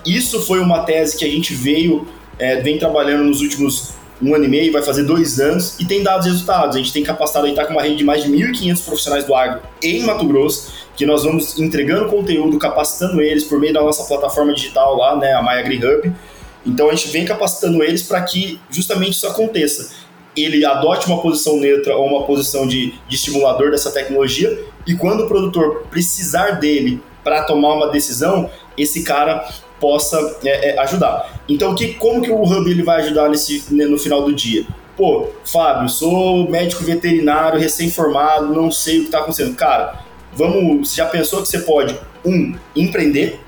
[0.06, 2.06] Isso foi uma tese que a gente veio,
[2.38, 6.02] é, vem trabalhando nos últimos um ano e meio, vai fazer dois anos e tem
[6.02, 6.76] dado resultados.
[6.76, 9.24] A gente tem capacitado, a gente está com uma rede de mais de 1.500 profissionais
[9.24, 13.82] do agro em Mato Grosso, que nós vamos entregando conteúdo, capacitando eles por meio da
[13.82, 16.12] nossa plataforma digital lá, né, a Maia Hub
[16.66, 19.90] então a gente vem capacitando eles para que justamente isso aconteça.
[20.36, 25.24] Ele adote uma posição neutra ou uma posição de, de estimulador dessa tecnologia e quando
[25.24, 31.40] o produtor precisar dele para tomar uma decisão, esse cara possa é, é, ajudar.
[31.48, 34.66] Então, que, como que o Hub ele vai ajudar nesse, né, no final do dia?
[34.96, 39.54] Pô, Fábio, sou médico veterinário, recém-formado, não sei o que está acontecendo.
[39.54, 40.03] Cara,
[40.36, 40.94] vamos.
[40.94, 43.40] Já pensou que você pode, um, empreender,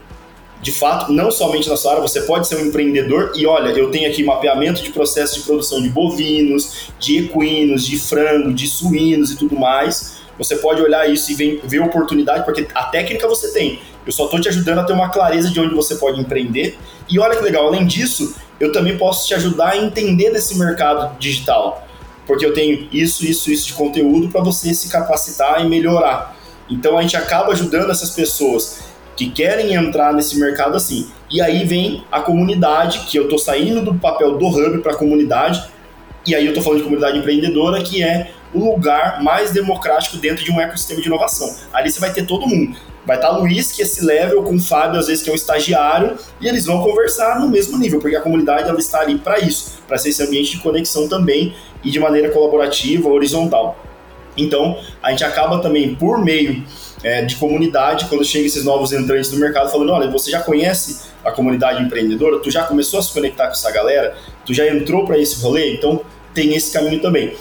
[0.62, 3.91] de fato, não somente na sua área, você pode ser um empreendedor e olha, eu
[3.91, 9.30] tenho aqui mapeamento de processo de produção de bovinos, de equinos, de frango, de suínos
[9.30, 10.16] e tudo mais.
[10.39, 13.78] Você pode olhar isso e ver, ver oportunidade, porque a técnica você tem.
[14.05, 16.78] Eu só estou te ajudando a ter uma clareza de onde você pode empreender.
[17.09, 21.18] E olha que legal, além disso, eu também posso te ajudar a entender desse mercado
[21.18, 21.87] digital.
[22.26, 26.36] Porque eu tenho isso, isso, isso de conteúdo para você se capacitar e melhorar.
[26.69, 28.81] Então a gente acaba ajudando essas pessoas
[29.17, 31.09] que querem entrar nesse mercado assim.
[31.31, 34.97] E aí vem a comunidade, que eu estou saindo do papel do hub para a
[34.97, 35.64] comunidade,
[36.27, 40.45] e aí eu estou falando de comunidade empreendedora, que é o lugar mais democrático dentro
[40.45, 41.55] de um ecossistema de inovação.
[41.73, 42.77] Ali você vai ter todo mundo.
[43.07, 45.37] Vai estar Luiz, que é esse level, com o Fábio, às vezes, que é um
[45.37, 49.39] estagiário, e eles vão conversar no mesmo nível, porque a comunidade ela está ali para
[49.39, 51.55] isso, para ser esse ambiente de conexão também
[51.85, 53.79] e de maneira colaborativa, horizontal.
[54.37, 56.62] Então, a gente acaba também, por meio
[57.03, 61.09] é, de comunidade, quando chega esses novos entrantes no mercado, falando: olha, você já conhece
[61.24, 65.05] a comunidade empreendedora, tu já começou a se conectar com essa galera, tu já entrou
[65.05, 66.01] para esse rolê, então
[66.34, 67.34] tem esse caminho também.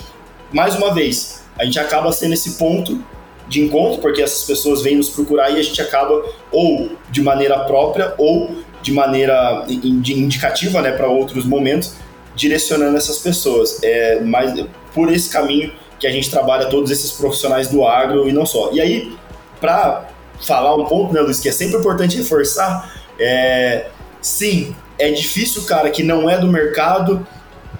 [0.51, 2.99] Mais uma vez, a gente acaba sendo esse ponto
[3.47, 7.59] de encontro, porque essas pessoas vêm nos procurar e a gente acaba, ou de maneira
[7.59, 11.93] própria, ou de maneira indicativa né, para outros momentos,
[12.35, 13.81] direcionando essas pessoas.
[13.83, 14.53] É mais
[14.93, 15.71] por esse caminho
[16.05, 18.69] que a gente trabalha todos esses profissionais do agro e não só.
[18.71, 19.17] E aí,
[19.59, 20.07] para
[20.39, 23.87] falar um ponto, né, Luiz, que é sempre importante reforçar, é,
[24.21, 27.25] sim, é difícil cara que não é do mercado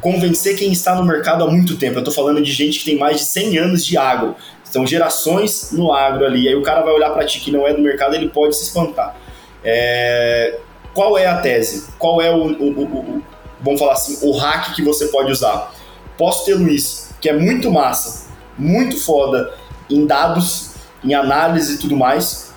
[0.02, 1.98] convencer quem está no mercado há muito tempo.
[1.98, 4.36] Eu estou falando de gente que tem mais de 100 anos de agro.
[4.64, 6.48] São gerações no agro ali.
[6.48, 8.64] Aí o cara vai olhar para ti que não é do mercado, ele pode se
[8.64, 9.16] espantar.
[9.64, 10.58] É,
[10.96, 11.90] qual é a tese?
[12.00, 13.24] Qual é o, o, o, o,
[13.62, 15.74] vamos falar assim, o hack que você pode usar?
[16.18, 19.54] Posso ter Luiz, que é muito massa, muito foda
[19.90, 20.72] em dados,
[21.04, 22.54] em análise e tudo mais.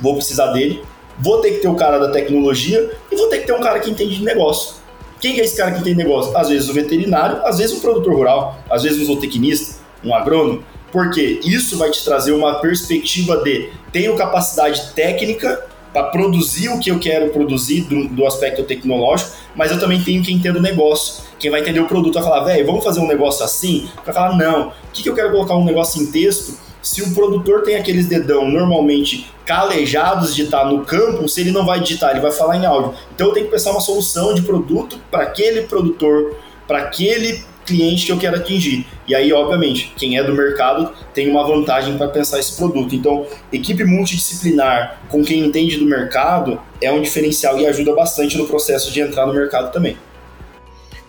[0.00, 0.82] Vou precisar dele.
[1.18, 3.78] Vou ter que ter o cara da tecnologia e vou ter que ter um cara
[3.80, 4.76] que entende de negócio.
[5.20, 6.36] Quem é esse cara que entende negócio?
[6.36, 10.64] Às vezes o veterinário, às vezes um produtor rural, às vezes um zootecnista, um agrônomo.
[10.90, 16.90] Porque isso vai te trazer uma perspectiva de tenho capacidade técnica para produzir o que
[16.90, 21.24] eu quero produzir do, do, aspecto tecnológico, mas eu também tenho que entender o negócio.
[21.40, 23.88] Quem vai entender o produto vai falar, velho, vamos fazer um negócio assim?
[24.04, 24.68] Vai falar, não.
[24.68, 28.06] O que, que eu quero colocar um negócio em texto se o produtor tem aqueles
[28.06, 32.56] dedão normalmente calejados de estar no campo, se ele não vai digitar, ele vai falar
[32.56, 32.94] em áudio.
[33.14, 36.36] Então eu tenho que pensar uma solução de produto para aquele produtor,
[36.66, 38.86] para aquele cliente que eu quero atingir.
[39.06, 42.94] E aí, obviamente, quem é do mercado tem uma vantagem para pensar esse produto.
[42.94, 48.46] Então, equipe multidisciplinar com quem entende do mercado é um diferencial e ajuda bastante no
[48.46, 49.96] processo de entrar no mercado também.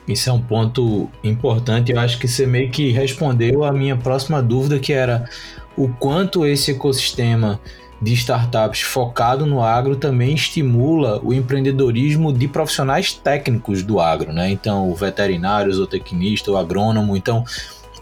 [0.07, 1.91] Isso é um ponto importante.
[1.91, 5.29] Eu acho que você meio que respondeu a minha próxima dúvida, que era
[5.77, 7.59] o quanto esse ecossistema
[8.01, 14.49] de startups focado no agro também estimula o empreendedorismo de profissionais técnicos do agro, né?
[14.49, 17.15] Então, o veterinário, o zootecnista, o agrônomo.
[17.15, 17.45] Então,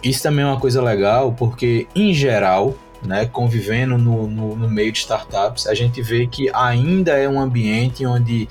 [0.01, 2.73] isso também é uma coisa legal, porque, em geral,
[3.03, 7.39] né, convivendo no, no, no, meio de startups, a gente vê que ainda é um
[7.39, 8.47] ambiente onde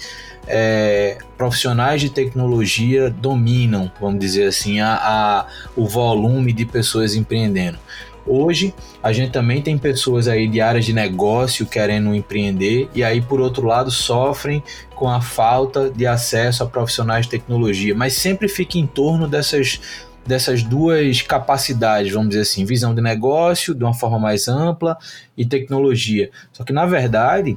[0.48, 5.46] é, profissionais de tecnologia dominam, vamos dizer assim, a, a,
[5.76, 7.78] o volume de pessoas empreendendo.
[8.26, 13.22] Hoje, a gente também tem pessoas aí de áreas de negócio querendo empreender e aí,
[13.22, 14.62] por outro lado, sofrem
[14.94, 19.80] com a falta de acesso a profissionais de tecnologia, mas sempre fica em torno dessas
[20.26, 24.98] dessas duas capacidades, vamos dizer assim, visão de negócio de uma forma mais ampla
[25.34, 26.30] e tecnologia.
[26.52, 27.56] Só que, na verdade,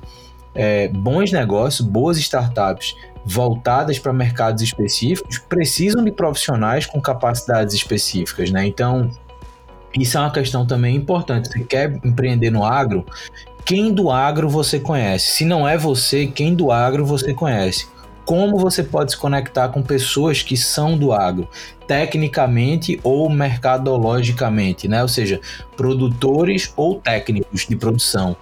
[0.53, 8.49] é, bons negócios, boas startups voltadas para mercados específicos precisam de profissionais com capacidades específicas,
[8.51, 8.65] né?
[8.65, 9.09] Então,
[9.97, 11.49] isso é uma questão também importante.
[11.49, 13.05] Você quer empreender no agro?
[13.63, 15.31] Quem do agro você conhece?
[15.31, 17.87] Se não é você, quem do agro você conhece?
[18.31, 21.49] Como você pode se conectar com pessoas que são do agro,
[21.85, 25.01] tecnicamente ou mercadologicamente, né?
[25.01, 25.41] Ou seja,
[25.75, 28.37] produtores ou técnicos de produção.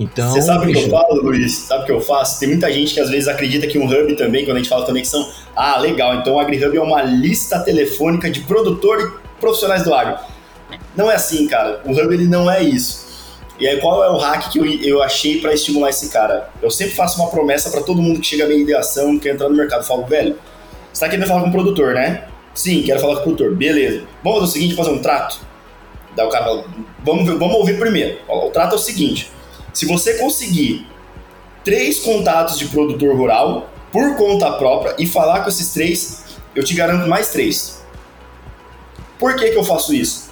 [0.00, 1.52] Então, você sabe o que eu falo, Luiz?
[1.56, 2.40] Sabe o que eu faço?
[2.40, 4.86] Tem muita gente que às vezes acredita que um hub também, quando a gente fala
[4.86, 9.92] conexão, ah, legal, então o AgriHub é uma lista telefônica de produtor e profissionais do
[9.92, 10.24] agro.
[10.96, 11.82] Não é assim, cara.
[11.84, 13.03] O hub ele não é isso.
[13.64, 16.50] E aí, qual é o hack que eu, eu achei para estimular esse cara?
[16.60, 19.48] Eu sempre faço uma promessa para todo mundo que chega à minha ideação, que entrar
[19.48, 19.80] no mercado.
[19.80, 20.38] Eu falo, velho,
[20.92, 22.28] você tá querendo falar com o produtor, né?
[22.54, 23.54] Sim, quero falar com o produtor.
[23.56, 24.04] Beleza.
[24.22, 25.40] Vamos fazer o seguinte, fazer um trato?
[26.14, 26.64] Daí o cara fala,
[27.02, 28.18] vamos, vamos ouvir primeiro.
[28.28, 29.32] O trato é o seguinte,
[29.72, 30.86] se você conseguir
[31.64, 36.22] três contatos de produtor rural por conta própria e falar com esses três,
[36.54, 37.82] eu te garanto mais três.
[39.18, 40.28] Por que que eu faço isso?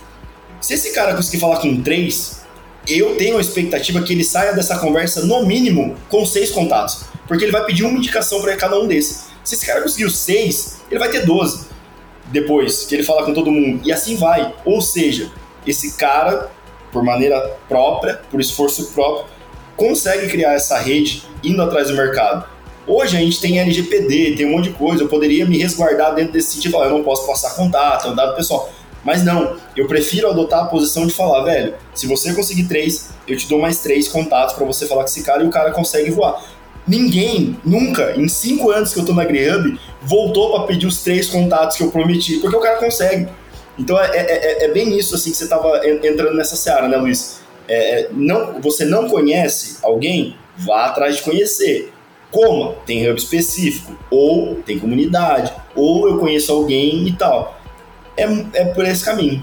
[0.60, 2.41] Se esse cara conseguir falar com três,
[2.88, 7.04] eu tenho a expectativa que ele saia dessa conversa, no mínimo, com seis contatos.
[7.26, 9.26] Porque ele vai pedir uma indicação para cada um desses.
[9.44, 11.66] Se esse cara conseguiu seis, ele vai ter 12
[12.26, 13.80] depois que ele fala com todo mundo.
[13.84, 14.54] E assim vai.
[14.64, 15.30] Ou seja,
[15.66, 16.50] esse cara,
[16.90, 19.26] por maneira própria, por esforço próprio,
[19.76, 22.46] consegue criar essa rede indo atrás do mercado.
[22.86, 25.02] Hoje a gente tem LGPD, tem um monte de coisa.
[25.02, 28.14] Eu poderia me resguardar dentro desse sentido, falar, eu não posso passar contato, é um
[28.14, 28.72] dado pessoal.
[29.04, 33.36] Mas não, eu prefiro adotar a posição de falar, velho, se você conseguir três, eu
[33.36, 36.10] te dou mais três contatos para você falar com esse cara e o cara consegue
[36.10, 36.42] voar.
[36.86, 41.28] Ninguém, nunca, em cinco anos que eu tô na GreenHub, voltou para pedir os três
[41.28, 43.28] contatos que eu prometi, porque o cara consegue.
[43.78, 46.96] Então é, é, é, é bem isso assim que você tava entrando nessa seara, né,
[46.96, 47.40] Luiz?
[47.68, 51.92] É, é, não, você não conhece alguém, vá atrás de conhecer.
[52.30, 52.74] Como?
[52.86, 57.61] Tem hub específico, ou tem comunidade, ou eu conheço alguém e tal
[58.16, 59.42] é, é por esse caminho.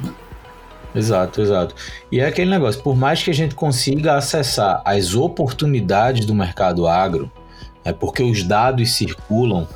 [0.93, 1.75] Exato, exato.
[2.11, 6.87] E é aquele negócio, por mais que a gente consiga acessar as oportunidades do mercado
[6.87, 7.31] agro,
[7.85, 9.67] é porque os dados circulam,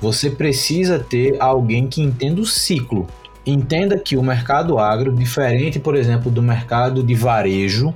[0.00, 3.06] você precisa ter alguém que entenda o ciclo.
[3.44, 7.92] Entenda que o mercado agro, diferente, por exemplo, do mercado de varejo,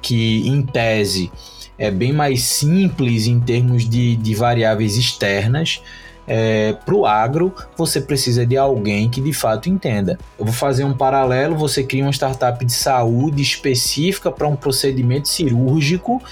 [0.00, 1.30] que em tese
[1.78, 5.82] é bem mais simples em termos de, de variáveis externas,
[6.28, 10.18] é, para o agro, você precisa de alguém que de fato entenda.
[10.38, 15.28] Eu vou fazer um paralelo: você cria uma startup de saúde específica para um procedimento
[15.28, 16.22] cirúrgico.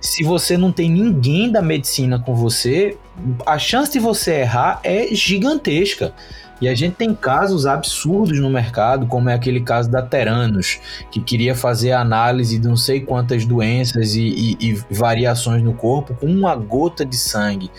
[0.00, 2.96] Se você não tem ninguém da medicina com você,
[3.44, 6.14] a chance de você errar é gigantesca.
[6.60, 10.78] E a gente tem casos absurdos no mercado, como é aquele caso da Teranos,
[11.10, 16.14] que queria fazer análise de não sei quantas doenças e, e, e variações no corpo
[16.14, 17.70] com uma gota de sangue.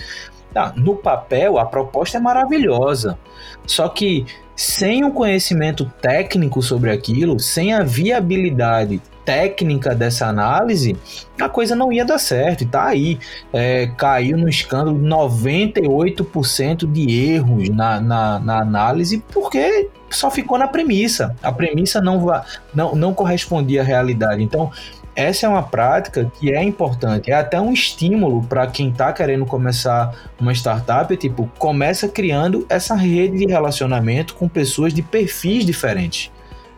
[0.56, 3.20] Tá, no papel, a proposta é maravilhosa.
[3.68, 4.26] Só que
[4.56, 10.96] sem o um conhecimento técnico sobre aquilo, sem a viabilidade técnica dessa análise,
[11.42, 12.62] a coisa não ia dar certo.
[12.62, 13.20] E tá aí.
[13.52, 20.70] É, caiu no escândalo 98% de erros na, na, na, análise, porque só ficou na
[20.70, 21.36] premissa.
[21.44, 22.26] A premissa não,
[22.74, 24.42] não, não correspondia à realidade.
[24.42, 24.72] Então,
[25.16, 29.46] essa é uma prática que é importante, é até um estímulo para quem está querendo
[29.46, 36.30] começar uma startup, tipo, começa criando essa rede de relacionamento com pessoas de perfis diferentes,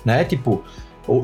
[0.05, 0.23] né?
[0.23, 0.63] Tipo,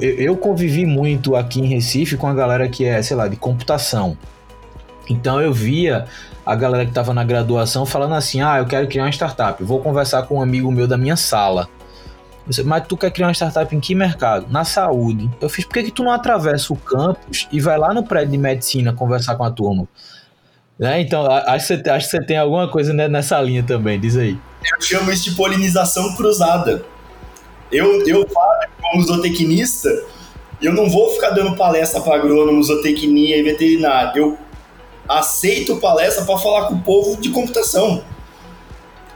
[0.01, 4.17] eu convivi muito aqui em Recife com a galera que é, sei lá, de computação.
[5.09, 6.05] Então eu via
[6.45, 9.79] a galera que estava na graduação falando assim: ah, eu quero criar uma startup, vou
[9.81, 11.67] conversar com um amigo meu da minha sala.
[12.65, 14.47] Mas tu quer criar uma startup em que mercado?
[14.49, 15.29] Na saúde.
[15.39, 18.31] Eu fiz, por que, que tu não atravessa o campus e vai lá no prédio
[18.31, 19.87] de medicina conversar com a turma?
[20.77, 21.01] Né?
[21.01, 24.37] Então, acho que, você, acho que você tem alguma coisa nessa linha também, diz aí.
[24.75, 26.83] Eu chamo isso de polinização cruzada.
[27.71, 28.25] Eu, eu
[28.81, 29.89] como zootecnista,
[30.61, 34.11] eu não vou ficar dando palestra para agrônomo, zootecnia e veterinário.
[34.15, 34.37] Eu
[35.07, 38.03] aceito palestra para falar com o povo de computação.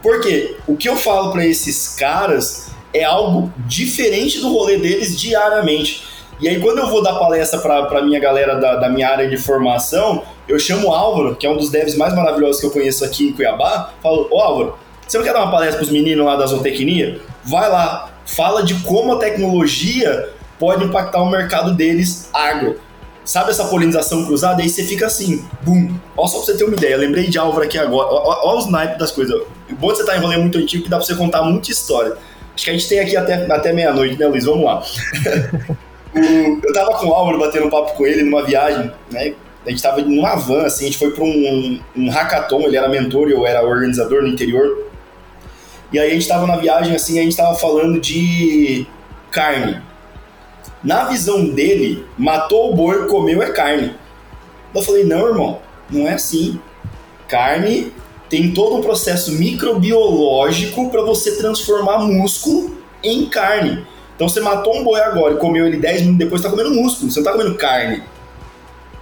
[0.01, 0.57] Por quê?
[0.67, 6.03] O que eu falo para esses caras é algo diferente do rolê deles diariamente.
[6.39, 9.37] E aí, quando eu vou dar palestra para minha galera da, da, minha área de
[9.37, 13.03] formação, eu chamo o Álvaro, que é um dos devs mais maravilhosos que eu conheço
[13.03, 14.77] aqui em Cuiabá, falo, ô Álvaro,
[15.07, 17.19] você não quer dar uma palestra para os meninos lá da zootecnia?
[17.43, 20.29] Vai lá, fala de como a tecnologia
[20.59, 22.79] pode impactar o mercado deles agro.
[23.23, 24.61] Sabe essa polinização cruzada?
[24.61, 25.93] Aí você fica assim, bum.
[26.15, 28.07] Ó, só pra você ter uma ideia, eu lembrei de Álvaro aqui agora.
[28.09, 29.35] Ó os naipes das coisas.
[29.69, 31.43] O bom de você estar tá em rolê muito antigo que dá pra você contar
[31.43, 32.15] muita história.
[32.57, 34.45] Acho que a gente tem aqui até, até meia-noite, né, Luiz?
[34.45, 34.83] Vamos lá.
[36.63, 39.35] eu tava com o Álvaro batendo papo com ele numa viagem, né?
[39.63, 42.89] A gente tava numa van, assim, a gente foi para um, um hackathon, ele era
[42.89, 44.89] mentor e eu era organizador no interior.
[45.93, 48.87] E aí a gente tava na viagem, assim, a gente tava falando de
[49.29, 49.79] carne.
[50.83, 53.93] Na visão dele, matou o boi, comeu é carne.
[54.73, 55.59] Eu falei, não, irmão,
[55.91, 56.59] não é assim.
[57.27, 57.93] Carne
[58.29, 63.85] tem todo um processo microbiológico para você transformar músculo em carne.
[64.15, 67.11] Então você matou um boi agora e comeu ele 10 minutos depois, está comendo músculo,
[67.11, 68.03] você não está comendo carne.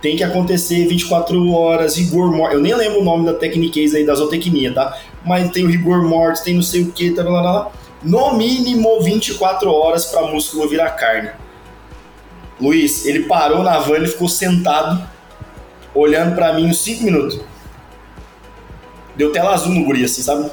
[0.02, 2.58] Tem que acontecer 24 horas, rigor mortis.
[2.58, 5.00] Eu nem lembro o nome da tecniquez aí da zootecnia, tá?
[5.26, 7.72] Mas tem o rigor mortis, tem não sei o que, tá, lá, lá, lá.
[8.04, 11.32] No mínimo 24 horas para músculo virar carne.
[12.62, 15.02] Luiz, ele parou na van, ele ficou sentado,
[15.94, 17.40] olhando para mim uns 5 minutos.
[19.16, 20.50] Deu tela azul no guri, assim, sabe?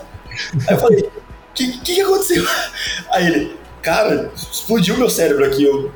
[0.68, 2.44] Aí eu falei, o que, que, aconteceu?
[3.10, 5.90] Aí ele, cara, explodiu meu cérebro aqui, eu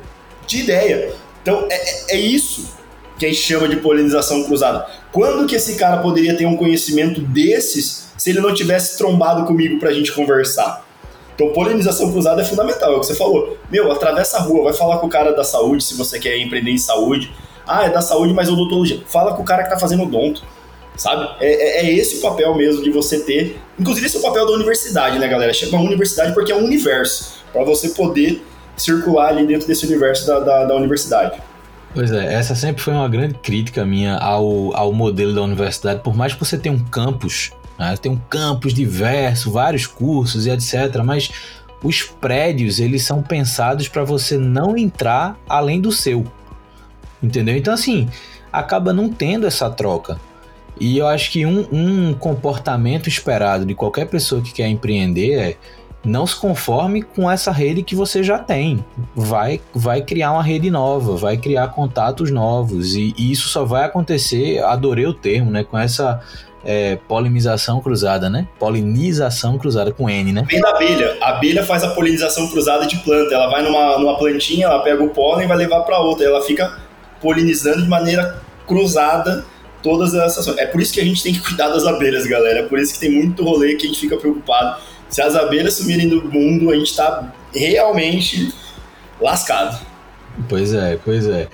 [0.45, 1.13] tinha ideia.
[1.41, 2.77] Então, é, é, é isso
[3.17, 4.85] que a gente chama de polinização cruzada.
[5.11, 9.79] Quando que esse cara poderia ter um conhecimento desses se ele não tivesse trombado comigo
[9.79, 10.85] pra gente conversar?
[11.33, 13.57] Então, polinização cruzada é fundamental, é o que você falou.
[13.71, 16.71] Meu, atravessa a rua, vai falar com o cara da saúde, se você quer empreender
[16.71, 17.31] em saúde.
[17.65, 19.01] Ah, é da saúde, mas odontologia.
[19.05, 20.43] Fala com o cara que tá fazendo odonto
[20.97, 21.29] sabe?
[21.39, 23.57] É, é, é, esse o papel mesmo de você ter.
[23.79, 25.53] Inclusive, esse é o papel da universidade, né, galera?
[25.53, 28.43] Chama universidade porque é um universo, para você poder
[28.75, 31.39] circular ali dentro desse universo da, da, da, universidade.
[31.93, 36.01] Pois é, essa sempre foi uma grande crítica minha ao, ao modelo da universidade.
[36.01, 40.51] Por mais que você tenha um campus, né, tem um campus diverso, vários cursos e
[40.51, 41.31] etc., mas
[41.83, 46.25] os prédios eles são pensados para você não entrar além do seu.
[47.21, 47.55] Entendeu?
[47.55, 48.07] Então, assim,
[48.51, 50.19] acaba não tendo essa troca.
[50.79, 55.57] E eu acho que um, um comportamento esperado de qualquer pessoa que quer empreender é
[56.05, 58.83] não se conforme com essa rede que você já tem.
[59.15, 62.95] Vai, vai criar uma rede nova, vai criar contatos novos.
[62.95, 65.63] E, e isso só vai acontecer, adorei o termo, né?
[65.63, 66.21] Com essa
[66.63, 68.47] é, polinização cruzada, né?
[68.57, 70.45] Polinização cruzada com N, né?
[70.49, 71.17] Vem da abelha.
[71.21, 73.33] A abelha faz a polinização cruzada de planta.
[73.33, 76.25] Ela vai numa, numa plantinha, ela pega o pólen e vai levar para outra.
[76.25, 76.77] Ela fica
[77.21, 79.45] polinizando de maneira cruzada
[79.81, 80.47] todas essas.
[80.57, 82.59] É por isso que a gente tem que cuidar das abelhas, galera.
[82.59, 84.81] É por isso que tem muito rolê que a gente fica preocupado.
[85.09, 88.53] Se as abelhas sumirem do mundo, a gente tá realmente
[89.21, 89.79] lascado.
[90.47, 91.47] Pois é, pois é.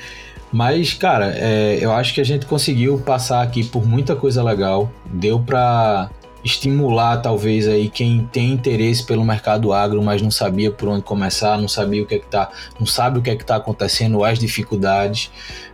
[0.52, 4.92] Mas, cara, é, eu acho que a gente conseguiu passar aqui por muita coisa legal.
[5.06, 6.12] Deu para
[6.44, 11.58] estimular, talvez, aí quem tem interesse pelo mercado agro, mas não sabia por onde começar,
[11.58, 14.24] não sabia o que é que tá, não sabe o que é que tá acontecendo,
[14.24, 15.32] as dificuldades.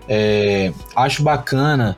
[0.07, 1.97] É, acho bacana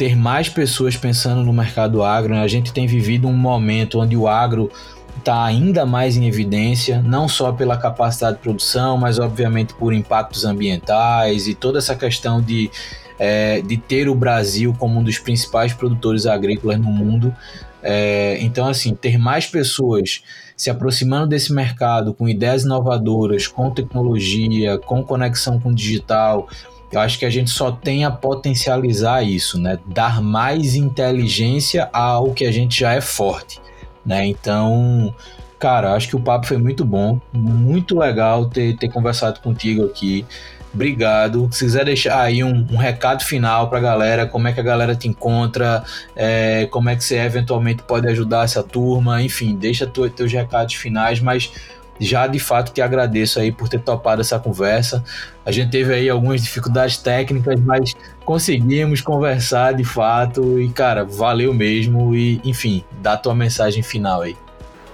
[0.00, 2.32] ter mais pessoas pensando no mercado agro.
[2.32, 2.40] Né?
[2.40, 4.72] A gente tem vivido um momento onde o agro
[5.18, 10.46] está ainda mais em evidência, não só pela capacidade de produção, mas obviamente por impactos
[10.46, 12.70] ambientais e toda essa questão de,
[13.18, 17.36] é, de ter o Brasil como um dos principais produtores agrícolas no mundo.
[17.82, 20.22] É, então, assim, ter mais pessoas
[20.56, 26.48] se aproximando desse mercado com ideias inovadoras, com tecnologia, com conexão com o digital,
[26.92, 29.78] eu acho que a gente só tem a potencializar isso, né?
[29.86, 33.60] Dar mais inteligência ao que a gente já é forte,
[34.04, 34.26] né?
[34.26, 35.14] Então,
[35.58, 40.26] cara, acho que o papo foi muito bom, muito legal ter, ter conversado contigo aqui.
[40.72, 41.48] Obrigado.
[41.52, 44.62] Se quiser deixar aí um, um recado final para a galera, como é que a
[44.62, 45.82] galera te encontra,
[46.14, 50.74] é, como é que você eventualmente pode ajudar essa turma, enfim, deixa tu, teus recados
[50.74, 51.52] finais, mas
[52.00, 55.04] já de fato te agradeço aí por ter topado essa conversa.
[55.44, 57.94] A gente teve aí algumas dificuldades técnicas, mas
[58.24, 62.16] conseguimos conversar de fato e, cara, valeu mesmo.
[62.16, 64.36] E, enfim, dá tua mensagem final aí.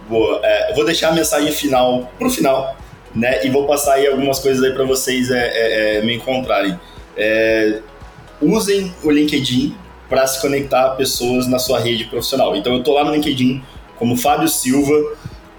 [0.09, 2.77] Boa, é, vou deixar a mensagem final pro final,
[3.15, 3.45] né?
[3.47, 6.79] E vou passar aí algumas coisas aí para vocês é, é, é, me encontrarem.
[7.17, 7.81] É,
[8.41, 9.77] usem o LinkedIn
[10.09, 12.55] para se conectar a pessoas na sua rede profissional.
[12.57, 13.63] Então eu tô lá no LinkedIn
[13.97, 14.95] como Fábio Silva.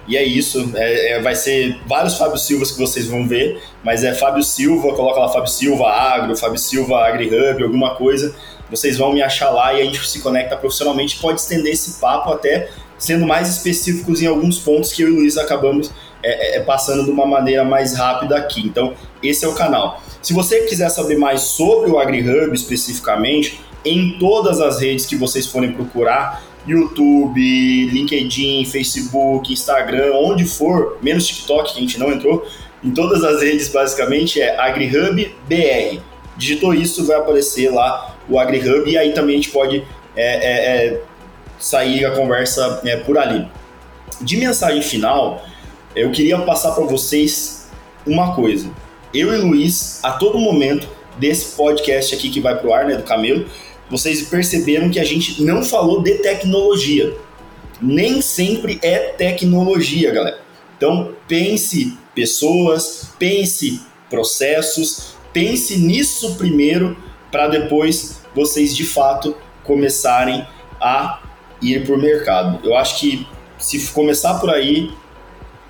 [0.08, 4.04] E é isso, é, é, vai ser vários Fábio Silvas que vocês vão ver, mas
[4.04, 8.34] é Fábio Silva, coloca lá Fábio Silva Agro, Fábio Silva AgriHub, alguma coisa,
[8.70, 12.32] vocês vão me achar lá e a gente se conecta profissionalmente, pode estender esse papo
[12.32, 15.92] até sendo mais específicos em alguns pontos que eu e o Luiz acabamos
[16.24, 18.62] é, é, é passando de uma maneira mais rápida aqui.
[18.66, 20.02] Então, esse é o canal.
[20.22, 25.46] Se você quiser saber mais sobre o AgriHub especificamente, em todas as redes que vocês
[25.46, 32.46] forem procurar, YouTube, LinkedIn, Facebook, Instagram, onde for, menos TikTok, que a gente não entrou,
[32.84, 36.00] em todas as redes basicamente é AgriHub BR.
[36.36, 39.84] Digitou isso, vai aparecer lá o AgriHub e aí também a gente pode
[40.16, 41.02] é, é, é,
[41.58, 43.48] sair a conversa é, por ali.
[44.22, 45.44] De mensagem final,
[45.96, 47.70] eu queria passar para vocês
[48.06, 48.70] uma coisa.
[49.14, 50.88] Eu e Luiz, a todo momento
[51.18, 53.46] desse podcast aqui que vai pro ar, né, do Camelo,
[53.90, 57.16] vocês perceberam que a gente não falou de tecnologia.
[57.82, 60.40] Nem sempre é tecnologia, galera.
[60.76, 66.98] Então, pense pessoas, pense processos, pense nisso primeiro
[67.32, 70.46] para depois vocês de fato começarem
[70.80, 71.22] a
[71.62, 72.60] ir para o mercado.
[72.64, 73.28] Eu acho que
[73.58, 74.92] se começar por aí,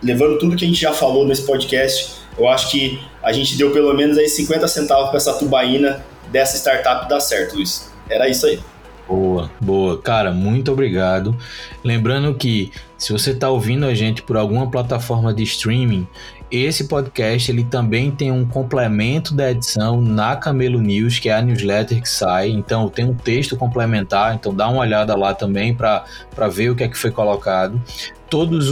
[0.01, 3.72] levando tudo que a gente já falou nesse podcast, eu acho que a gente deu
[3.72, 7.87] pelo menos aí 50 centavos para essa tubaína dessa startup dar certo, Luiz.
[8.10, 8.60] Era isso aí.
[9.08, 10.01] Boa, boa.
[10.01, 11.36] Cara, muito obrigado.
[11.84, 16.05] Lembrando que se você está ouvindo a gente por alguma plataforma de streaming,
[16.51, 21.41] esse podcast ele também tem um complemento da edição na Camelo News, que é a
[21.41, 22.49] newsletter que sai.
[22.49, 26.03] Então tem um texto complementar, então dá uma olhada lá também para
[26.51, 27.82] ver o que é que foi colocado.
[28.30, 28.68] Todas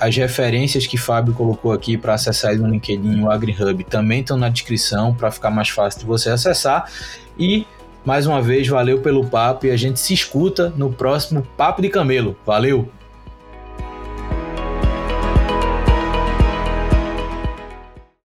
[0.00, 4.48] as referências que Fábio colocou aqui para acessar no LinkedIn o AgriHub também estão na
[4.48, 6.90] descrição para ficar mais fácil de você acessar.
[7.38, 7.66] E
[8.04, 11.88] mais uma vez, valeu pelo papo e a gente se escuta no próximo Papo de
[11.88, 12.36] Camelo.
[12.44, 12.88] Valeu!